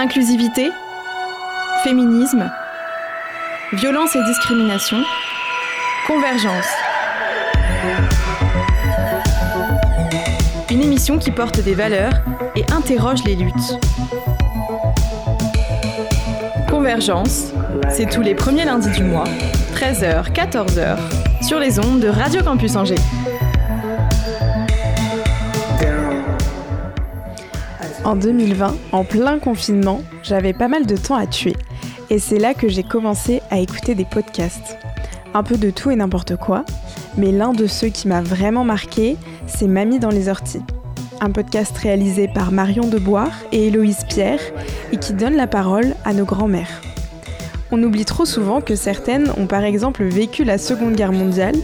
[0.00, 0.70] Inclusivité,
[1.82, 2.48] féminisme,
[3.72, 4.98] violence et discrimination,
[6.06, 6.68] convergence.
[10.70, 12.12] Une émission qui porte des valeurs
[12.54, 13.76] et interroge les luttes.
[16.70, 17.52] Convergence,
[17.90, 19.24] c'est tous les premiers lundis du mois,
[19.74, 20.96] 13h, 14h,
[21.42, 22.94] sur les ondes de Radio Campus Angers.
[28.04, 31.56] En 2020, en plein confinement, j'avais pas mal de temps à tuer.
[32.10, 34.78] Et c'est là que j'ai commencé à écouter des podcasts.
[35.34, 36.64] Un peu de tout et n'importe quoi.
[37.16, 39.16] Mais l'un de ceux qui m'a vraiment marqué,
[39.46, 40.62] c'est Mamie dans les orties.
[41.20, 44.40] Un podcast réalisé par Marion Deboire et Héloïse Pierre
[44.92, 46.80] et qui donne la parole à nos grands-mères.
[47.72, 51.56] On oublie trop souvent que certaines ont par exemple vécu la Seconde Guerre mondiale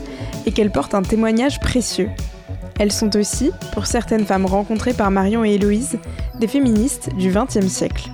[0.45, 2.11] et qu'elles portent un témoignage précieux.
[2.79, 5.99] Elles sont aussi, pour certaines femmes rencontrées par Marion et Héloïse,
[6.39, 8.11] des féministes du XXe siècle.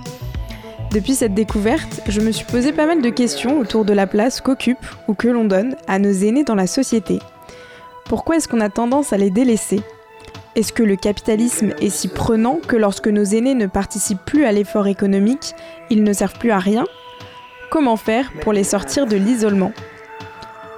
[0.91, 4.41] Depuis cette découverte, je me suis posé pas mal de questions autour de la place
[4.41, 7.19] qu'occupe ou que l'on donne à nos aînés dans la société.
[8.05, 9.81] Pourquoi est-ce qu'on a tendance à les délaisser?
[10.57, 14.51] Est-ce que le capitalisme est si prenant que lorsque nos aînés ne participent plus à
[14.51, 15.55] l'effort économique,
[15.89, 16.83] ils ne servent plus à rien?
[17.69, 19.71] Comment faire pour les sortir de l'isolement?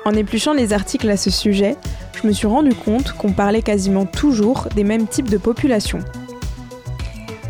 [0.06, 1.76] En épluchant les articles à ce sujet,
[2.22, 6.02] je me suis rendu compte qu'on parlait quasiment toujours des mêmes types de populations.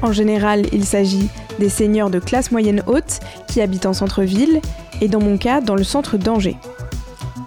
[0.03, 4.59] En général, il s'agit des seigneurs de classe moyenne haute qui habitent en centre-ville
[4.99, 6.57] et dans mon cas dans le centre d'Angers.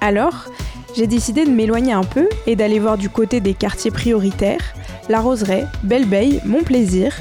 [0.01, 0.47] Alors,
[0.97, 4.75] j'ai décidé de m'éloigner un peu et d'aller voir du côté des quartiers prioritaires,
[5.11, 7.15] La Roseraie, Belle-Beille, Mon-Plaisir.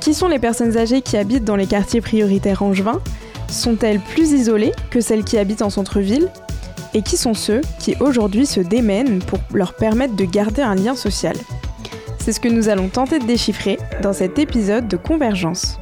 [0.00, 3.00] Qui sont les personnes âgées qui habitent dans les quartiers prioritaires angevins?
[3.48, 6.28] Sont-elles plus isolées que celles qui habitent en centre-ville?
[6.94, 10.96] Et qui sont ceux qui aujourd'hui se démènent pour leur permettre de garder un lien
[10.96, 11.36] social?
[12.24, 15.78] C'est ce que nous allons tenter de déchiffrer dans cet épisode de Convergence.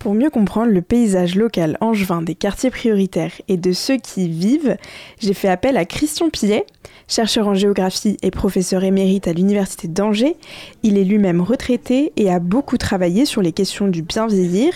[0.00, 4.28] Pour mieux comprendre le paysage local angevin des quartiers prioritaires et de ceux qui y
[4.30, 4.78] vivent,
[5.18, 6.64] j'ai fait appel à Christian Pillet,
[7.06, 10.36] chercheur en géographie et professeur émérite à l'Université d'Angers.
[10.82, 14.72] Il est lui-même retraité et a beaucoup travaillé sur les questions du bien vieillir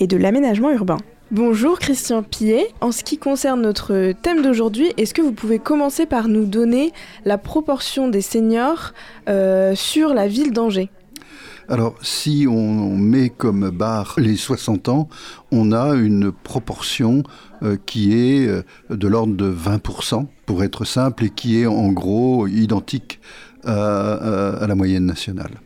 [0.00, 0.98] et de l'aménagement urbain.
[1.30, 2.68] Bonjour Christian Pillet.
[2.82, 6.92] En ce qui concerne notre thème d'aujourd'hui, est-ce que vous pouvez commencer par nous donner
[7.24, 8.92] la proportion des seniors
[9.30, 10.90] euh, sur la ville d'Angers?
[11.70, 15.08] Alors, si on met comme barre les 60 ans,
[15.52, 17.22] on a une proportion
[17.62, 21.92] euh, qui est euh, de l'ordre de 20%, pour être simple, et qui est en
[21.92, 23.20] gros identique
[23.64, 25.60] à, la moyenne nationale.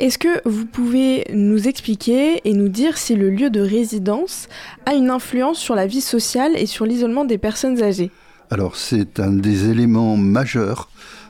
[0.00, 4.48] Est-ce que vous pouvez nous expliquer et nous dire si le lieu de résidence
[4.86, 8.10] a une influence sur la vie sociale et sur l'isolement des personnes âgées?
[8.50, 10.88] Alors c'est un des éléments majeurs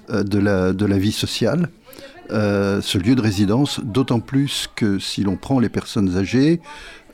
[0.08, 1.68] euh, de la, de la vie sociale.
[2.32, 6.60] Euh, ce lieu de résidence, d'autant plus que si l'on prend les personnes âgées,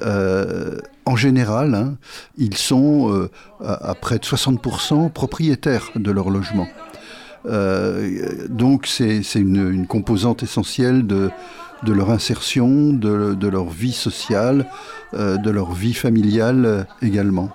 [0.02, 1.96] euh, en général, hein,
[2.36, 3.30] ils sont euh,
[3.64, 6.68] à, près de 60% propriétaires de leur logement.
[8.48, 11.30] donc c'est une, composante essentielle de,
[11.86, 14.66] leur insertion, de, leur vie sociale,
[15.14, 17.50] de leur vie familiale également.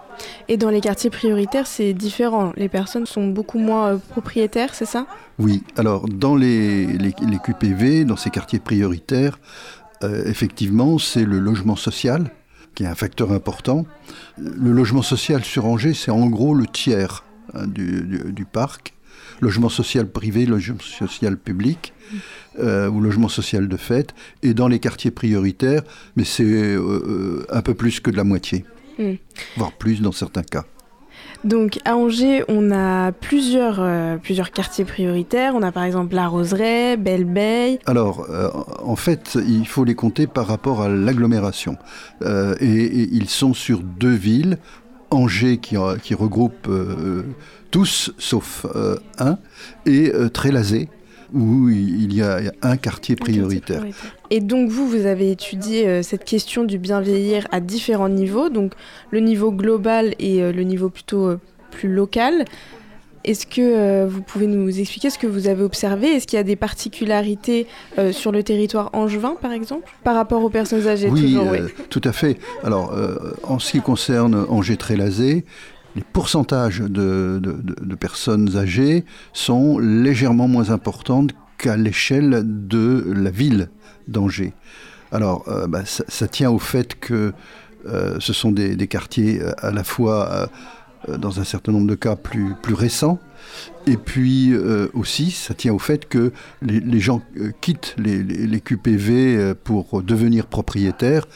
[0.48, 2.54] Et dans les quartiers prioritaires, c'est différent.
[2.58, 5.08] Les personnes sont beaucoup moins propriétaires, c'est ça?
[5.40, 6.88] Oui, alors dans les,
[7.44, 9.40] QPV, dans ces quartiers prioritaires,
[10.04, 12.30] euh, effectivement, c'est le logement social
[12.76, 13.86] qui est un facteur important.
[14.38, 18.94] Le logement social sur Angers, c'est en gros le tiers hein, du, parc.
[19.42, 21.94] Logement social privé, logement social public,
[22.60, 24.14] euh, ou logement social de fête.
[24.42, 25.84] Et dans les quartiers prioritaires,
[26.16, 28.66] mais c'est euh, un peu plus que de la moitié,
[28.98, 29.16] hmm.
[29.58, 30.66] voire plus dans certains cas.
[31.44, 35.54] Donc à Angers, on a plusieurs, euh, plusieurs quartiers prioritaires.
[35.56, 37.80] On a par exemple La Roseraie, Belle-Beille.
[37.86, 38.50] Alors, euh,
[38.84, 41.78] en fait, il faut les compter par rapport à l'agglomération.
[42.22, 44.58] Euh, et, ils sont sur deux villes.
[45.12, 46.68] Angers qui, qui regroupe
[47.70, 48.66] tous sauf
[49.20, 49.38] un,
[49.86, 50.90] et Trélazé
[51.34, 53.84] où il y a un quartier prioritaire.
[54.30, 58.50] Et donc vous, vous avez étudié euh, cette question du bien vieillir à différents niveaux,
[58.50, 58.74] donc
[59.12, 61.40] le niveau global et euh, le niveau plutôt euh,
[61.72, 62.46] plus local.
[63.24, 66.08] Est-ce que vous pouvez nous expliquer ce que vous avez observé?
[66.08, 67.68] Est-ce qu'il y a des particularités
[68.12, 71.38] sur le territoire angevin, par exemple, par rapport aux personnes âgées Oui,
[71.90, 72.38] tout à fait.
[72.66, 72.94] Alors,
[73.44, 75.46] en ce qui concerne Angers-Trélazé,
[75.96, 77.40] les pourcentages de,
[78.00, 83.70] personnes âgées sont légèrement moins importantes qu'à l'échelle de la ville
[84.08, 84.54] d'Angers.
[85.12, 87.34] Alors, euh, bah, ça, tient au fait que
[88.20, 90.50] ce sont des, quartiers à la fois,
[91.08, 93.20] dans un certain nombre de cas, plus, récents,
[93.88, 94.54] et puis
[94.94, 96.32] aussi, ça tient au fait que
[96.62, 97.22] les, gens
[97.60, 101.28] quittent les, QPV pour devenir propriétaires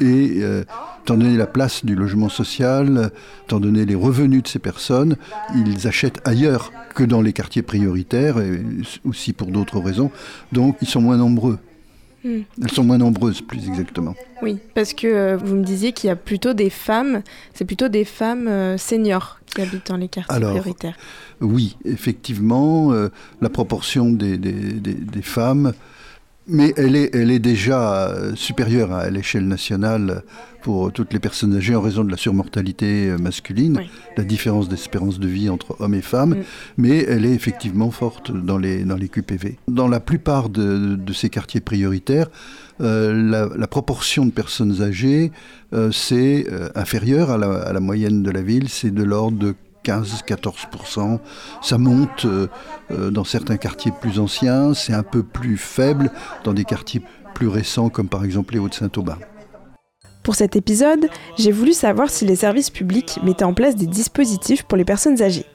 [0.00, 0.64] et euh,
[1.02, 3.10] étant donné la place du logement social,
[3.44, 5.16] étant donné les revenus de ces personnes,
[5.54, 8.62] ils achètent ailleurs que dans les quartiers prioritaires, et
[9.04, 10.10] aussi pour d'autres raisons.
[10.52, 11.58] Donc ils sont moins nombreux.
[12.24, 12.42] Hmm.
[12.62, 14.14] Elles sont moins nombreuses, plus exactement.
[14.42, 17.22] Oui, parce que euh, vous me disiez qu'il y a plutôt des femmes,
[17.52, 20.96] c'est plutôt des femmes euh, seniors qui habitent dans les quartiers prioritaires.
[21.40, 22.92] Oui, effectivement,
[23.40, 25.72] la proportion des, des femmes
[26.46, 30.22] mais elle est, elle est déjà euh, supérieure à l'échelle nationale
[30.62, 33.80] pour toutes les personnes âgées en raison de la surmortalité euh, masculine,
[34.16, 36.44] la différence d'espérance de vie entre hommes et femmes, mm.
[36.78, 39.58] mais elle est effectivement forte dans les, dans les QPV.
[39.68, 42.28] Dans la plupart de, ces quartiers prioritaires,
[42.80, 45.30] euh, la, proportion de personnes âgées,
[45.90, 51.18] c'est inférieur à la, à la, moyenne de la ville, c'est de l'ordre de 15-14%.
[51.62, 52.48] Ça monte euh,
[52.90, 56.10] euh, dans certains quartiers plus anciens, c'est un peu plus faible
[56.44, 57.02] dans des quartiers
[57.34, 59.18] plus récents comme par exemple les Hauts-de-Saint-Aubin.
[60.22, 64.62] Pour cet épisode, j'ai voulu savoir si les services publics mettaient en place des dispositifs
[64.62, 65.46] pour les personnes âgées.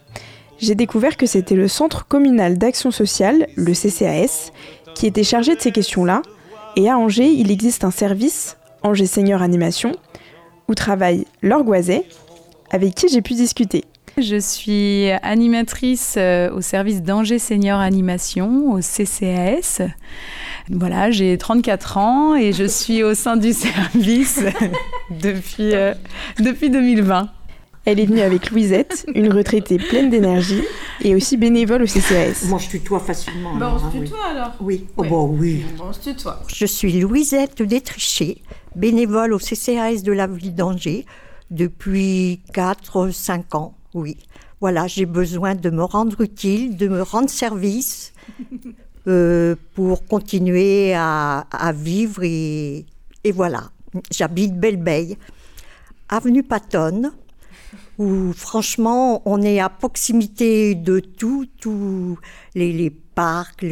[0.59, 4.51] J'ai découvert que c'était le Centre communal d'action sociale, le CCAS,
[4.95, 6.21] qui était chargé de ces questions-là.
[6.75, 9.93] Et à Angers, il existe un service, Angers Senior Animation,
[10.67, 11.63] où travaille Laure
[12.71, 13.85] avec qui j'ai pu discuter.
[14.19, 19.83] Je suis animatrice euh, au service d'Angers Senior Animation, au CCAS.
[20.71, 24.41] Voilà, j'ai 34 ans et je suis au sein du service
[25.11, 25.93] depuis, euh,
[26.39, 27.29] depuis 2020.
[27.85, 30.63] Elle est venue avec Louisette, une retraitée pleine d'énergie
[31.01, 32.47] et aussi bénévole au CCAS.
[32.47, 33.55] Moi, je tutoie facilement.
[33.55, 35.63] Bon, on se hein, tutoie alors Oui, oh, bon, oui.
[35.79, 36.41] on se tutoie.
[36.47, 38.41] Je suis Louisette Détriché,
[38.75, 41.05] bénévole au CCAS de la ville d'Angers
[41.51, 43.75] depuis 4-5 ans.
[43.97, 44.15] Oui.
[44.61, 48.13] Voilà, j'ai besoin de me rendre utile, de me rendre service
[49.07, 52.85] euh, pour continuer à, vivre et,
[53.33, 53.71] voilà.
[54.11, 55.17] J'habite Belle
[56.09, 57.11] avenue Patton,
[57.97, 62.19] où franchement on est à proximité de tout, tous
[62.53, 63.65] les, parcs,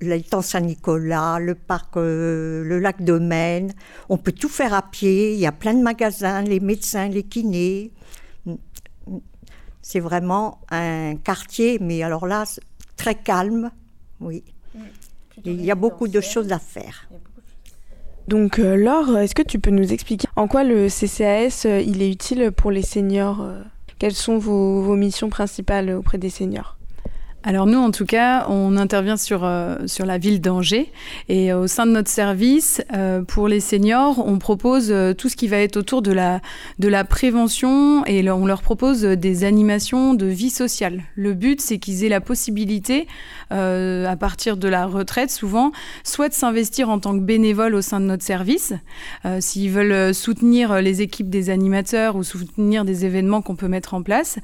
[0.00, 3.72] l'étang Saint-Nicolas, le parc, euh, le lac de Maine.
[4.08, 5.34] On peut tout faire à pied.
[5.34, 7.90] Il y a plein de magasins, les médecins, les kinés.
[9.90, 12.44] C'est vraiment un quartier, mais alors là,
[12.98, 13.70] très calme,
[14.20, 14.44] oui.
[15.46, 17.08] il y a beaucoup de choses à faire.
[18.26, 22.02] Donc euh, Laure, est-ce que tu peux nous expliquer en quoi le CCAS euh, il
[22.02, 23.62] est utile pour les seniors euh,
[23.98, 26.77] Quelles sont vos missions principales auprès des seniors?
[27.48, 30.92] Alors nous, en tout cas, on intervient sur, euh, sur la ville d'Angers
[31.30, 35.36] et euh, au sein de notre service, euh, pour les seniors, on propose tout ce
[35.36, 36.42] qui va être autour de la,
[36.78, 41.04] de la prévention et on leur propose des animations de vie sociale.
[41.14, 43.06] Le but, c'est qu'ils aient la possibilité,
[43.50, 48.04] à partir de la retraite souvent, de s'investir en tant que bénévole au sein de
[48.06, 48.72] notre service,
[49.40, 54.02] s'ils veulent soutenir les équipes des animateurs ou soutenir des événements qu'on peut mettre en
[54.02, 54.38] place,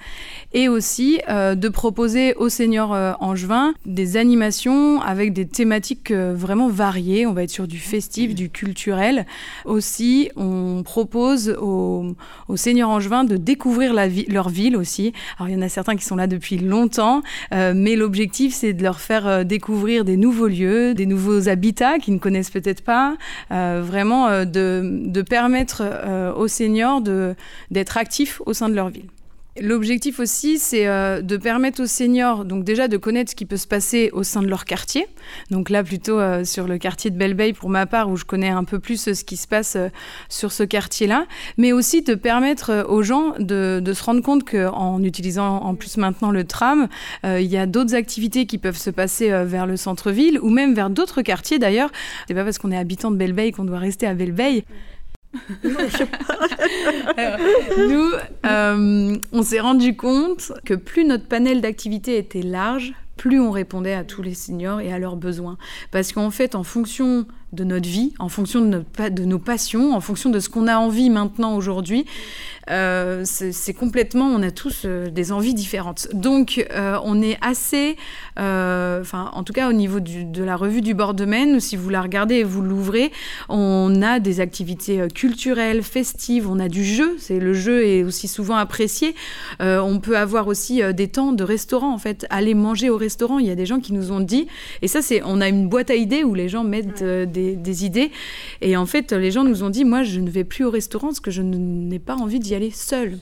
[0.53, 6.69] et aussi de proposer aux seniors en juin des animations avec des thématiques euh, vraiment
[6.69, 7.27] variées.
[7.27, 9.27] On va être sur du festif, du culturel.
[9.65, 12.14] Aussi, on propose aux,
[12.57, 15.12] seniors angevins de découvrir leur ville aussi.
[15.38, 18.73] Alors, il y en a certains qui sont là depuis longtemps, euh, mais l'objectif, c'est
[18.73, 22.83] de leur faire euh, découvrir des nouveaux lieux, des nouveaux habitats qu'ils ne connaissent peut-être
[22.83, 23.17] pas.
[23.51, 25.83] vraiment, de, de permettre
[26.37, 27.01] aux seniors
[27.71, 29.09] d'être actifs au sein de leur ville.
[29.61, 33.56] L'objectif aussi, c'est euh, de permettre aux seniors, donc déjà de connaître ce qui peut
[33.56, 35.06] se passer au sein de leur quartier.
[35.52, 38.49] Donc là, plutôt euh, sur le quartier de Belle pour ma part, où je connais
[38.49, 39.90] un peu plus ce qui se passe euh,
[40.28, 45.58] sur ce quartier-là, mais aussi de permettre aux gens de, se rendre compte qu'en utilisant
[45.58, 46.88] en plus maintenant le tram,
[47.23, 50.90] il y a d'autres activités qui peuvent se passer vers le centre-ville ou même vers
[50.90, 51.90] d'autres quartiers d'ailleurs.
[52.26, 54.32] C'est pas parce qu'on est habitant de Belle qu'on doit rester à Belle
[57.79, 58.11] nous,
[58.47, 63.95] euh, on s'est rendu compte que plus notre panel d'activités était large, plus on répondait
[63.95, 65.57] à tous les seniors et à leurs besoins.
[65.91, 70.00] Parce qu'en fait, en fonction de notre vie, en fonction de, de nos passions, en
[70.00, 72.04] fonction de ce qu'on a envie maintenant aujourd'hui,
[72.70, 76.08] euh, c'est complètement, on a tous euh, des envies différentes.
[76.14, 77.96] Donc, euh, on est assez,
[78.37, 81.90] enfin, en tout cas au niveau de la revue du bord de Maine, si vous
[81.90, 83.12] la regardez et vous l'ouvrez,
[83.49, 88.28] on a des activités culturelles, festives, on a du jeu, c'est le jeu est aussi
[88.28, 89.14] souvent apprécié.
[89.61, 93.38] on peut avoir aussi des temps de restaurant, en fait, aller manger au restaurant.
[93.38, 94.46] Il y a des gens qui nous ont dit,
[94.82, 97.85] et ça, c'est, on a une boîte à idées où les gens mettent des des,
[97.85, 98.11] idées.
[98.61, 101.09] Et en fait, les gens nous ont dit, moi, je ne vais plus au restaurant
[101.09, 103.19] parce que je n'ai pas envie d'y aller seule.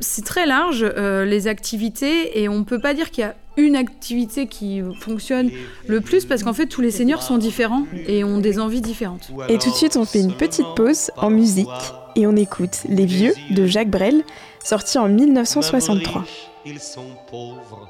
[0.00, 3.34] C'est très large, euh, les activités, et on ne peut pas dire qu'il y a
[3.56, 5.50] une activité qui fonctionne
[5.86, 9.30] le plus parce qu'en fait tous les seniors sont différents et ont des envies différentes.
[9.48, 11.68] Et tout de suite on fait une petite pause en musique
[12.16, 14.22] et on écoute Les Vieux de Jacques Brel,
[14.64, 16.24] sorti en 1963.
[16.66, 17.88] Ils sont pauvres,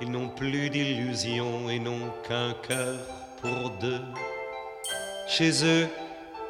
[0.00, 2.98] ils n'ont plus d'illusions et n'ont qu'un cœur
[3.40, 4.00] pour deux.
[5.34, 5.88] Chez eux,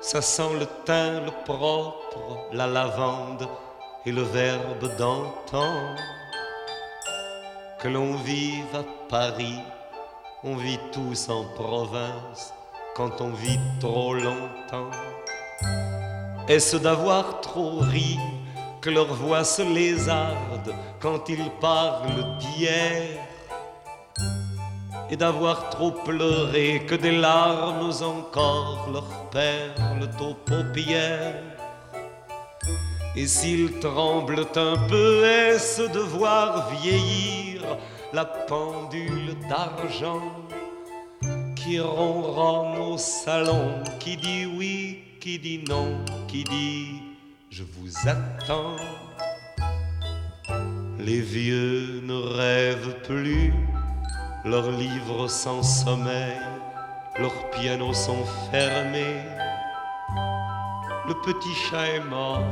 [0.01, 3.47] ça sent le thym, le propre, la lavande
[4.05, 5.95] et le verbe d'antan.
[7.79, 9.61] Que l'on vive à Paris,
[10.43, 12.53] on vit tous en province
[12.97, 14.91] quand on vit trop longtemps.
[16.49, 18.19] Est-ce d'avoir trop ri
[18.81, 23.32] que leur voix se lézarde quand ils parlent d'hier?
[25.13, 31.53] Et d'avoir trop pleuré que des larmes encore leur perlent aux paupières
[33.15, 37.63] et s'ils tremblent un peu, est-ce de voir vieillir
[38.15, 40.33] la pendule d'argent
[41.55, 47.03] qui ronronne au salon, qui dit oui, qui dit non, qui dit
[47.51, 48.77] je vous attends.
[50.99, 53.53] Les vieux ne rêvent plus,
[54.45, 56.41] leurs livres sans sommeil,
[57.19, 59.23] leurs pianos sont fermés.
[61.07, 62.43] Le petit chat est mort,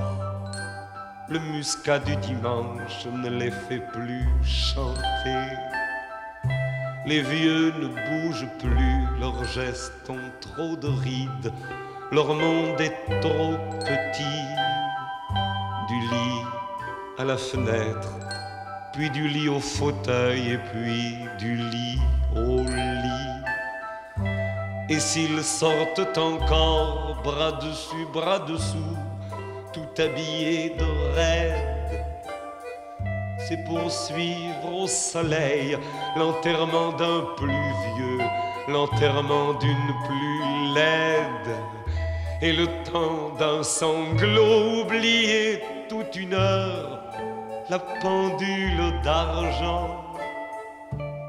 [1.28, 5.56] le muscat du dimanche ne les fait plus chanter.
[7.06, 11.52] Les vieux ne bougent plus, leurs gestes ont trop de rides,
[12.12, 14.46] leur monde est trop petit.
[15.88, 16.42] Du lit
[17.18, 18.10] à la fenêtre,
[18.92, 21.98] puis du lit au fauteuil, et puis du lit
[22.34, 23.30] au lit.
[24.88, 28.96] Et s'ils sortent encore, bras dessus, bras dessous,
[29.72, 31.70] tout habillés de raide,
[33.50, 35.76] c'est pour suivre au soleil
[36.16, 38.20] l'enterrement d'un plus vieux,
[38.68, 41.56] l'enterrement d'une plus laide
[42.42, 46.99] et le temps d'un sanglot oublié toute une heure,
[47.70, 50.04] la pendule d'argent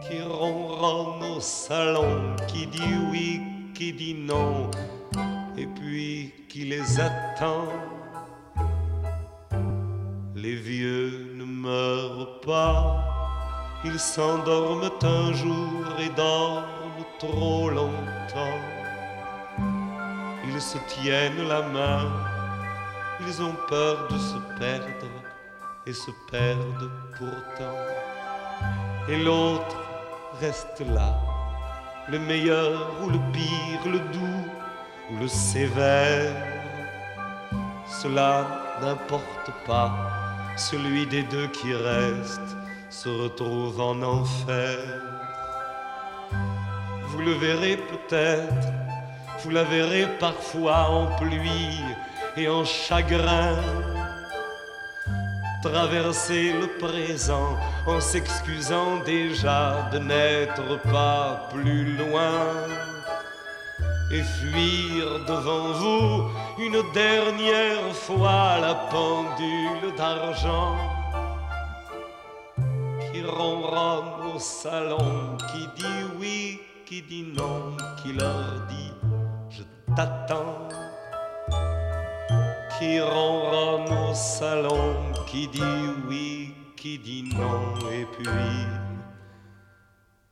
[0.02, 3.42] qui ronronne au salon, qui dit oui,
[3.76, 4.72] qui dit non,
[5.56, 7.68] et puis qui les attend.
[10.34, 12.82] Les vieux ne meurent pas,
[13.86, 18.62] ils s'endorment un jour et dorment trop longtemps.
[20.48, 22.12] Ils se tiennent la main,
[23.28, 25.21] ils ont peur de se perdre
[25.86, 27.78] et se perdent pourtant.
[29.10, 29.78] Et l'autre
[30.40, 31.20] reste là,
[32.10, 34.46] le meilleur ou le pire, le doux
[35.12, 36.34] ou le sévère.
[38.02, 39.92] Cela n'importe pas,
[40.58, 42.56] celui des deux qui reste
[42.90, 44.78] se retrouve en enfer.
[47.08, 48.72] Vous le verrez peut-être
[49.44, 51.80] vous la verrez parfois en pluie
[52.38, 53.58] et en chagrin.
[55.62, 62.32] Traverser le présent en s'excusant déjà de n'être pas plus loin.
[64.12, 70.76] Et fuir devant vous une dernière fois la pendule d'argent
[73.14, 78.82] qui ronronne au salon, qui dit oui, qui dit non, qui leur dit
[79.96, 80.70] t'attends,
[82.82, 84.96] qui ronronne au salon,
[85.28, 85.62] qui dit
[86.10, 88.66] oui, qui dit non, et puis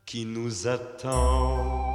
[0.04, 1.94] qui nous attend.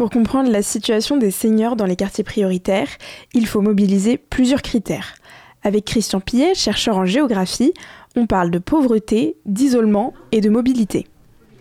[0.00, 2.88] Pour comprendre la situation des seniors dans les quartiers prioritaires,
[3.34, 5.14] il faut mobiliser plusieurs critères.
[5.62, 7.74] Avec Christian Pillet, chercheur en géographie,
[8.16, 11.06] on parle de pauvreté, d'isolement et de mobilité.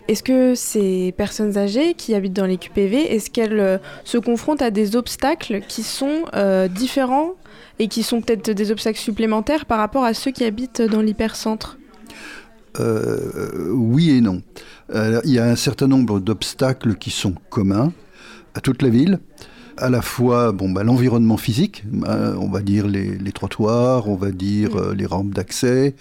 [0.08, 4.62] Est-ce que ces personnes âgées qui habitent dans les QPV, est-ce qu'elles euh, se confrontent
[4.62, 7.34] à des obstacles qui sont euh, différents
[7.78, 11.78] et qui sont peut-être des obstacles supplémentaires par rapport à ceux qui habitent dans l'hypercentre?
[12.80, 14.42] Euh, Oui et non.
[14.94, 17.92] il y a un certain nombre d'obstacles qui sont communs
[18.56, 19.20] à toute la ville
[19.80, 24.32] à la fois bon, bah, l'environnement physique, euh, on va dire les, trottoirs, on va
[24.32, 25.96] dire euh, les rampes d'accès,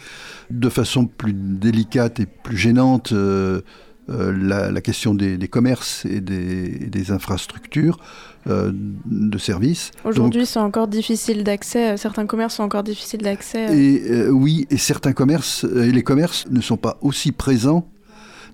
[0.50, 3.60] de façon plus délicate et plus gênante, euh,
[4.08, 7.98] la, question des, commerces et des, infrastructures
[8.46, 9.90] de services.
[10.04, 11.98] Aujourd'hui, c'est encore difficile d'accès.
[11.98, 13.76] Certains commerces sont encore difficiles d'accès.
[13.76, 17.86] Et oui, et certains commerces et les commerces ne sont pas aussi présents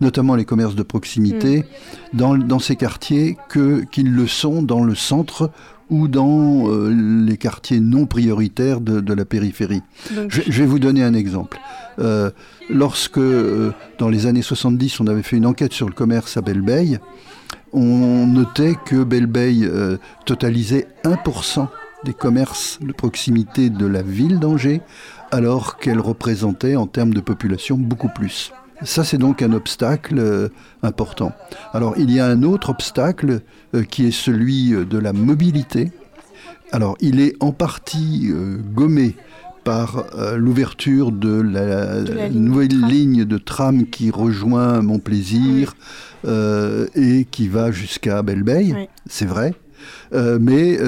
[0.00, 1.64] notamment les commerces de proximité,
[2.12, 2.42] mm.
[2.44, 5.50] dans, ces quartiers qu'ils le sont dans le centre
[5.90, 6.88] ou dans euh,
[7.26, 9.82] les quartiers non prioritaires de, la périphérie.
[10.28, 11.58] Je, vais vous donner un exemple.
[11.98, 12.30] Euh,
[12.70, 16.40] lorsque, euh, dans les années 70, on avait fait une enquête sur le commerce à
[16.40, 16.98] Belle-Beille,
[17.72, 19.68] on notait que Belle-Beille
[20.26, 21.66] totalisait 1%
[22.04, 24.80] des commerces de proximité de la ville d'Angers,
[25.32, 28.52] alors qu'elle représentait en termes de population beaucoup plus.
[28.83, 30.49] Ça, c'est donc un obstacle euh,
[30.83, 31.33] important.
[31.73, 33.40] Alors, il y a un autre obstacle
[33.75, 35.93] euh, qui est celui euh, de la mobilité.
[36.73, 38.33] Alors, il est en partie
[38.75, 39.14] gommé
[39.62, 42.00] par l'ouverture de la,
[42.31, 45.76] nouvelle ligne de tram qui rejoint Montplaisir
[46.26, 49.54] et qui va jusqu'à Belleveille, c'est vrai.
[50.12, 50.78] mais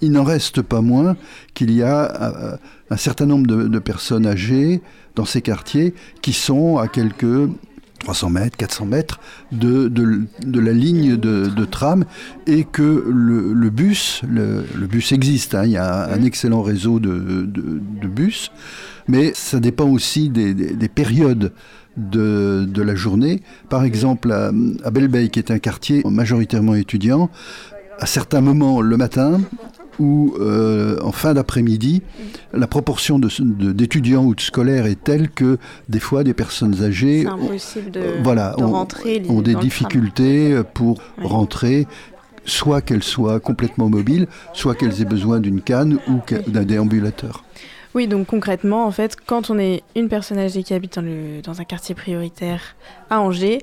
[0.00, 1.16] il, n'en reste pas moins
[1.52, 2.56] qu'il y a
[2.88, 4.80] un certain nombre de personnes âgées
[5.14, 7.48] dans ces quartiers qui sont à quelques
[8.04, 12.04] 300 mètres, 400 mètres de, de, la ligne de, tram
[12.46, 17.48] et que le, bus, le, bus existe, hein, il y a un excellent réseau de,
[18.06, 18.52] bus,
[19.08, 21.52] mais ça dépend aussi des, périodes
[21.96, 23.42] de, la journée.
[23.68, 24.48] Par exemple, à,
[24.84, 27.30] à qui est un quartier majoritairement étudiant,
[27.98, 29.40] à certains moments le matin,
[29.98, 32.02] où, euh, en fin d'après-midi,
[32.52, 35.58] la proportion d'étudiants ou de scolaires est telle que
[35.88, 37.26] des fois des personnes âgées
[38.22, 41.86] voilà, ont, des difficultés pour rentrer
[42.46, 47.44] soit qu'elles soient complètement mobiles, soit qu'elles aient besoin d'une canne ou d'un déambulateur.
[47.94, 51.60] Oui, donc concrètement, en fait, quand on est une personne âgée qui habite dans, dans
[51.60, 52.74] un quartier prioritaire
[53.08, 53.60] à Angers,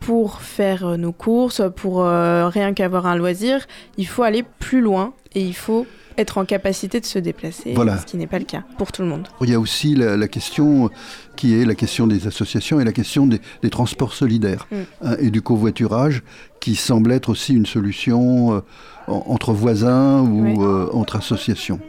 [0.00, 4.80] pour faire euh, nos courses, pour euh, rien qu'avoir un loisir, il faut aller plus
[4.80, 8.44] loin et il faut être en capacité de se déplacer, ce qui n'est pas le
[8.44, 9.26] cas pour tout le monde.
[9.40, 10.88] Il y a aussi la, question
[11.34, 13.40] qui est la question des associations et la question des,
[13.70, 14.76] transports solidaires mm.
[15.02, 16.22] hein, et du covoiturage
[16.60, 18.60] qui semble être aussi une solution euh,
[19.08, 20.64] entre voisins ou
[20.94, 21.80] entre associations.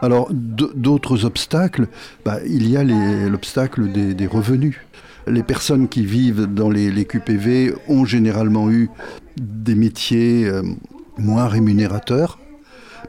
[0.00, 1.88] Alors d'autres obstacles,
[2.24, 4.78] bah, il y a l'obstacle des revenus.
[5.26, 8.90] Les personnes qui vivent dans les, QPV ont généralement eu
[9.36, 10.62] des métiers euh,
[11.16, 12.38] moins rémunérateurs,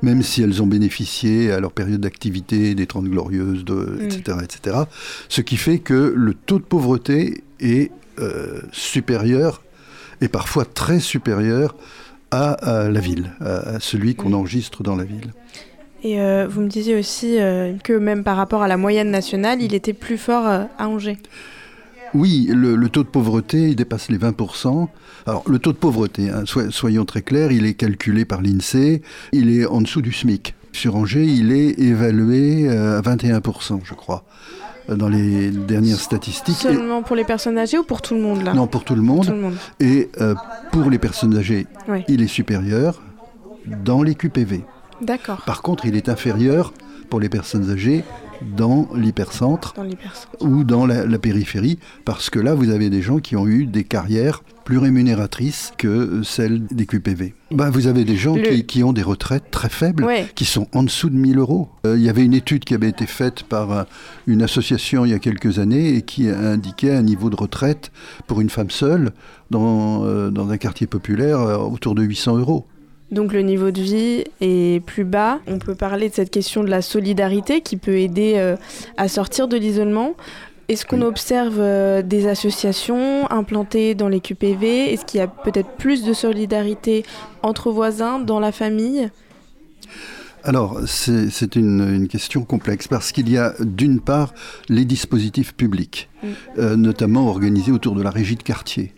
[0.02, 3.66] même si elles ont bénéficié à leur période d'activité des Trente Glorieuses,
[4.02, 4.44] etc., mm.
[4.44, 4.78] etc.
[5.30, 9.64] Ce qui fait que le taux de pauvreté est euh, supérieur,
[10.22, 11.76] et parfois très supérieur,
[12.32, 15.34] à, la ville, à, celui qu'on enregistre dans la ville.
[16.04, 17.38] Et euh, vous me disiez aussi
[17.84, 21.20] que même par rapport à la moyenne nationale, il était plus fort à Angers.
[22.14, 24.88] Oui, le, taux de pauvreté il dépasse les 20%.
[25.26, 29.50] Alors le taux de pauvreté, hein, soyons très clairs, il est calculé par l'INSEE, il
[29.50, 30.54] est en dessous du SMIC.
[30.72, 34.24] Sur Angers, il est évalué euh, à 21%, je crois
[34.90, 36.56] euh, dans les dernières statistiques.
[36.56, 38.54] Seulement pour les personnes âgées ou pour tout le monde là?
[38.54, 39.34] Non, pour tout le monde.
[39.80, 40.36] Et euh,
[40.72, 41.68] pour les personnes âgées,
[42.08, 43.02] il est supérieur
[43.66, 44.64] dans les QPV.
[45.02, 45.42] D'accord.
[45.46, 46.74] Par contre, il est inférieur
[47.10, 48.04] pour les personnes âgées
[48.56, 49.74] dans l'hypercentre
[50.40, 53.84] ou dans la, périphérie, parce que là, vous avez des gens qui ont eu des
[53.84, 57.34] carrières plus rémunératrices que celles des QPV.
[57.52, 58.36] Bah, vous avez des gens
[58.68, 61.70] qui, ont des retraites très faibles, qui sont en dessous de 1000 euros.
[61.86, 63.84] Euh, il y avait une étude qui avait été faite par euh,
[64.26, 67.92] une association il y a quelques années et qui indiquait un niveau de retraite
[68.28, 69.12] pour une femme seule
[69.52, 72.66] dans, euh, dans un quartier populaire autour de 800 euros.
[73.14, 75.40] Donc le niveau de vie est plus bas.
[75.46, 78.56] On peut parler de cette question de la solidarité qui peut aider euh,
[78.98, 80.16] à sortir de l'isolement.
[80.68, 85.70] Est-ce qu'on observe euh, des associations implantées dans les QPV Est-ce qu'il y a peut-être
[85.78, 87.06] plus de solidarité
[87.44, 89.12] entre voisins, dans la famille?
[90.44, 94.34] Alors, c'est une, question complexe parce qu'il y a d'une part
[94.70, 96.10] les dispositifs publics,
[96.58, 98.92] euh, notamment organisés autour de la régie de quartier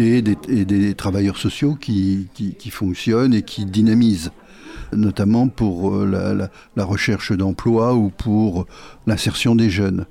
[0.00, 2.28] et des, travailleurs sociaux qui,
[2.70, 4.32] fonctionnent et qui dynamisent,
[4.92, 8.66] notamment pour euh, la, recherche d'emploi ou pour
[9.06, 10.06] l'insertion des jeunes.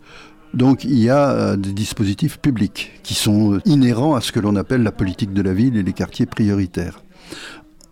[0.54, 4.56] Donc il y a euh, des dispositifs publics qui sont inhérents à ce que l'on
[4.56, 7.02] appelle la politique de la ville et les quartiers prioritaires.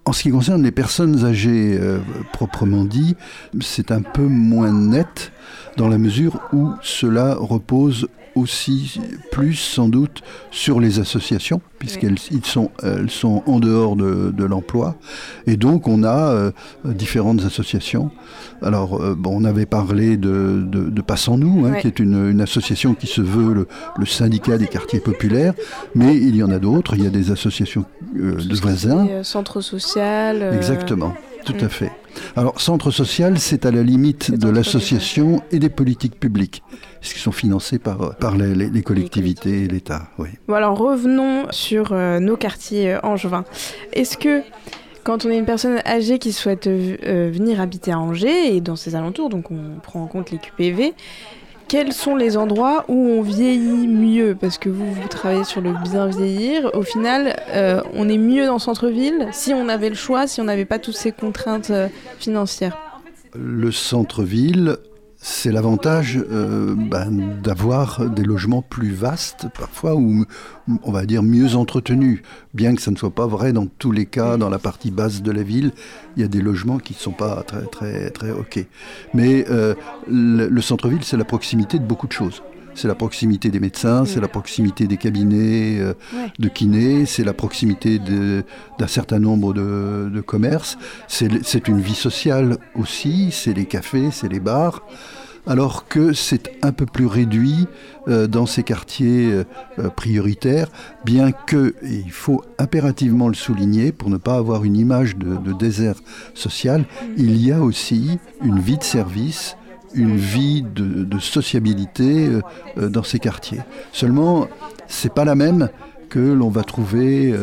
[0.06, 2.00] En ce qui concerne les personnes âgées euh,
[2.32, 3.16] proprement dit,
[3.60, 5.34] c'est un peu moins net
[5.76, 9.00] dans la mesure où cela repose aussi
[9.32, 10.22] plus sans doute
[10.52, 14.96] sur les associations, puisqu'elles sont, elles sont en dehors de, l'emploi.
[15.46, 16.52] Et donc on a euh,
[16.86, 18.12] différentes associations.
[18.62, 22.94] Alors euh, bon, on avait parlé de, de, de nous hein, qui est une, association
[22.94, 23.54] qui se veut
[23.98, 25.54] le, syndicat des quartiers populaires,
[25.96, 26.96] mais il y en a d'autres.
[26.96, 29.08] Il y a des associations euh, de voisins.
[29.24, 30.54] Centre social.
[30.56, 31.14] Exactement,
[31.46, 31.92] tout à fait.
[32.36, 36.64] Alors, centre social, c'est à la limite de l'association et des politiques publiques,
[37.02, 40.10] qui sont financées par, par les, collectivités et l'État.
[40.18, 40.30] Oui.
[40.48, 43.46] Bon, alors revenons sur euh, nos quartiers euh, angevins.
[43.94, 44.42] Est-ce que
[45.04, 48.76] quand on est une personne âgée qui souhaite euh, venir habiter à Angers et dans
[48.76, 50.94] ses alentours, donc on prend en compte les QPV,
[51.68, 55.74] quels sont les endroits où on vieillit mieux Parce que vous, vous travaillez sur le
[55.84, 56.72] bien vieillir.
[56.74, 60.42] Au final, euh, on est mieux dans le centre-ville si on avait le choix, si
[60.42, 61.88] on n'avait pas toutes ces contraintes euh,
[62.20, 62.78] financières.
[63.36, 64.78] Le centre-ville
[65.30, 70.24] c'est l'avantage euh, ben, d'avoir des logements plus vastes, parfois, ou
[70.84, 72.22] on va dire mieux entretenus.
[72.54, 75.22] Bien que ça ne soit pas vrai dans tous les cas, dans la partie basse
[75.22, 75.74] de la ville,
[76.16, 78.66] il y a des logements qui ne sont pas très, très, très OK.
[79.14, 79.76] Mais euh,
[80.10, 82.42] le, centre-ville, c'est la proximité de beaucoup de choses.
[82.78, 85.94] C'est la proximité des médecins, c'est la proximité des cabinets euh,
[86.38, 90.78] de kinés, c'est la proximité d'un certain nombre de, de commerces.
[91.08, 94.84] C'est une vie sociale aussi, c'est les cafés, c'est les bars.
[95.48, 97.66] Alors que c'est un peu plus réduit
[98.08, 99.32] euh, dans ces quartiers
[99.80, 100.68] euh, prioritaires,
[101.04, 105.54] bien que, et il faut impérativement le souligner pour ne pas avoir une image de,
[105.54, 105.96] désert
[106.36, 106.86] social,
[107.18, 109.58] il y a aussi une vie de service,
[109.98, 112.30] une vie de, sociabilité
[112.78, 113.60] dans ces quartiers.
[113.92, 114.48] Seulement,
[114.88, 115.70] c'est pas la même
[116.10, 117.34] que l'on va trouver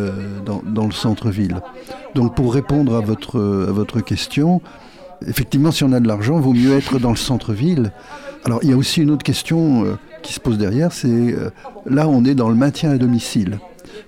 [0.47, 1.61] dans, le centre-ville.
[2.15, 4.63] Donc pour répondre à votre, question,
[5.27, 7.93] effectivement, si on a de l'argent, vaut mieux être dans le centre-ville.
[8.45, 11.51] Alors, il y a aussi une autre question euh, qui se pose derrière, c'est euh,
[11.87, 13.59] là, on est dans le maintien à domicile.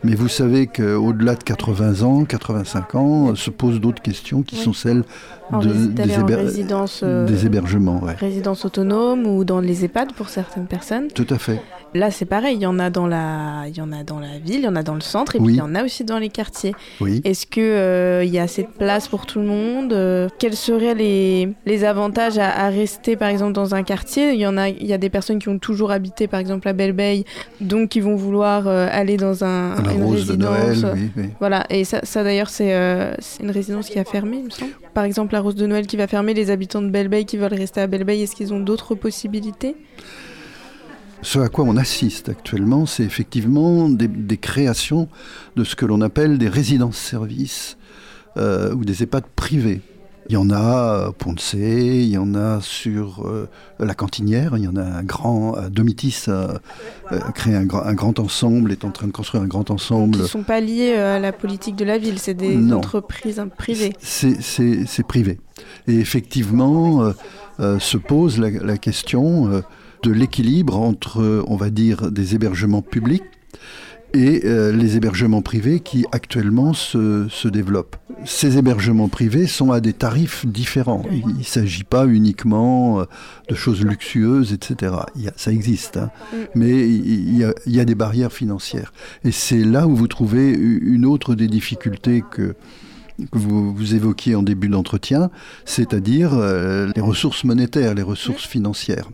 [0.04, 4.72] Mais vous savez qu'au-delà de 80 ans, 85 ans, se posent d'autres questions qui sont
[4.72, 5.04] celles
[5.52, 6.02] de, des,
[6.34, 8.00] résidence, euh, des, hébergements.
[8.18, 11.08] Résidence autonome ou dans les EHPAD pour certaines personnes.
[11.08, 11.60] Tout à fait.
[11.96, 14.38] Là, c'est pareil, il y en a dans la, il y en a dans la
[14.38, 16.04] ville, il y en a dans le centre, et puis il y en a aussi
[16.04, 16.74] dans les quartiers.
[17.00, 17.22] Oui.
[17.24, 20.56] Est-ce que euh, il y a assez de place pour tout le monde euh, Quels
[20.56, 24.32] seraient les, les avantages à, rester, par exemple, dans un quartier?
[24.32, 26.68] Il y en a, il y a des personnes qui ont toujours habité, par exemple,
[26.68, 27.24] à Belle-Beille,
[27.62, 30.26] donc qui vont vouloir euh, aller dans un, une résidence.
[30.26, 31.30] De Noël, oui, oui.
[31.40, 32.74] Voilà, et ça, ça d'ailleurs, c'est
[33.40, 34.72] une résidence qui a fermé, il me semble.
[34.92, 37.54] Par exemple, la Rose de Noël qui va fermer, les habitants de Belle-Beille qui veulent
[37.54, 39.76] rester à Belle-Beille, est-ce qu'ils ont d'autres possibilités?
[41.22, 45.08] Ce à quoi on assiste actuellement, c'est effectivement des, créations
[45.56, 47.76] de ce que l'on appelle des résidences-services
[48.36, 49.80] euh, ou des EHPAD privés.
[50.28, 53.48] Il y en a à Ponce, il y en a sur euh,
[53.78, 56.60] la Cantinière, il y en a un grand, Domitis a
[57.32, 60.16] créé un, un, grand ensemble, est en train de construire un grand ensemble.
[60.16, 63.42] Ils ne sont pas liés euh, à la politique de la ville, c'est des entreprises
[63.56, 63.92] privées.
[64.00, 65.38] C'est privé.
[65.86, 67.12] Et effectivement,
[67.58, 69.62] se pose la, la question
[70.02, 73.22] de l'équilibre entre, on va dire, des hébergements publics
[74.16, 77.96] et euh, les hébergements privés qui actuellement se, se, développent.
[78.24, 81.02] Ces hébergements privés sont à des tarifs différents.
[81.10, 83.04] Il ne s'agit pas uniquement euh,
[83.48, 84.94] de choses luxueuses, etc.
[85.16, 86.10] Il ça existe, hein.
[86.32, 86.36] mm.
[86.54, 88.92] mais il y, a, il y, a, des barrières financières.
[89.24, 92.54] Et c'est là où vous trouvez une autre des difficultés que,
[93.30, 95.30] que vous, vous évoquiez en début d'entretien,
[95.64, 99.08] c'est-à-dire euh, les ressources monétaires, les ressources financières.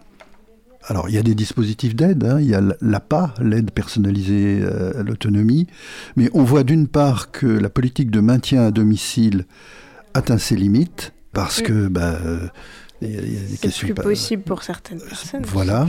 [0.85, 2.41] Alors, il y a des dispositifs d'aide, hein.
[2.41, 5.67] il y a l'APA, l'aide personnalisée euh, à l'autonomie,
[6.17, 9.47] mais on voit d'une part que la politique de maintien à domicile
[10.15, 12.19] atteint ses limites, parce que bah,
[13.03, 15.43] des questions plus possible pour certaines personnes.
[15.45, 15.87] Voilà.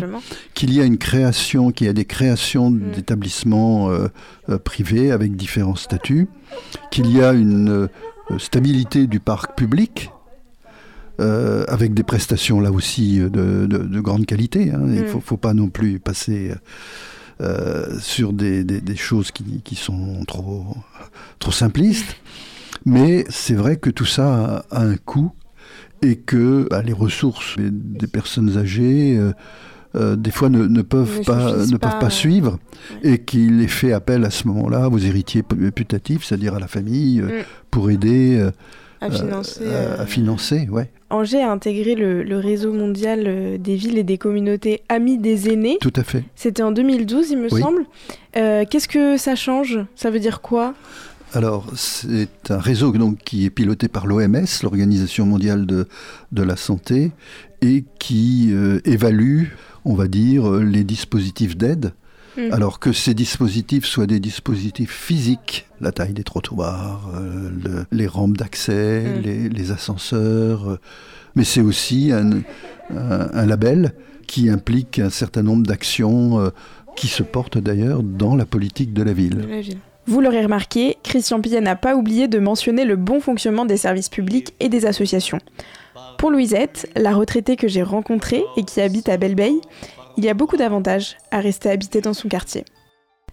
[0.53, 2.91] Qu'il y a une création, qu'il y a des créations mm.
[2.91, 4.07] d'établissements euh,
[4.49, 6.27] euh, privés avec différents statuts,
[6.91, 7.89] qu'il y a une
[8.37, 10.11] stabilité du parc public
[11.19, 14.71] euh, avec des prestations là aussi de, de, grande qualité.
[14.71, 14.81] Hein.
[14.87, 15.21] Il ne mm.
[15.21, 16.51] faut, pas non plus passer
[17.39, 20.65] euh, sur des, des, choses qui, qui, sont trop,
[21.37, 22.15] trop simplistes.
[22.85, 25.31] Mais c'est vrai que tout ça a, un coût
[26.01, 29.19] et que bah, les ressources des personnes âgées...
[29.95, 32.57] Euh, des fois ne, ne peuvent, pas, ne peuvent pas suivre
[33.03, 37.21] et qu'il est fait appel à ce moment-là aux héritiers putatifs, c'est-à-dire à la famille,
[37.21, 37.29] mm.
[37.69, 38.43] pour aider
[39.03, 39.65] à financer.
[39.99, 40.89] à financer, ouais.
[41.13, 45.77] Angers a intégré le, réseau mondial euh, des villes et des communautés amies des aînés.
[45.79, 46.23] Tout à fait.
[46.35, 47.85] C'était en 2012, il me semble.
[48.35, 49.79] Euh, qu'est-ce que ça change?
[49.95, 50.73] Ça veut dire quoi?
[51.33, 55.87] Alors, c'est un réseau donc, qui est piloté par l'OMS, l'Organisation mondiale de,
[56.31, 57.11] de, la santé,
[57.61, 59.45] et qui euh, évalue,
[59.85, 61.93] on va dire, les dispositifs d'aide.
[62.37, 62.51] Hmm.
[62.51, 68.37] Alors que ces dispositifs soient des dispositifs physiques, la taille des trottoirs, euh, les rampes
[68.37, 69.51] d'accès, hmm.
[69.53, 70.79] les, ascenseurs, euh,
[71.35, 72.41] mais c'est aussi un,
[72.89, 73.93] un, label
[74.27, 76.51] qui implique un certain nombre d'actions
[76.95, 79.47] qui se portent d'ailleurs dans la politique de la ville.
[80.05, 84.09] Vous l'aurez remarqué, Christian Pillet n'a pas oublié de mentionner le bon fonctionnement des services
[84.09, 85.39] publics et des associations.
[86.17, 89.35] Pour Louisette, la retraitée que j'ai rencontrée et qui habite à belle
[90.17, 92.65] il y a beaucoup d'avantages à rester habité dans son quartier.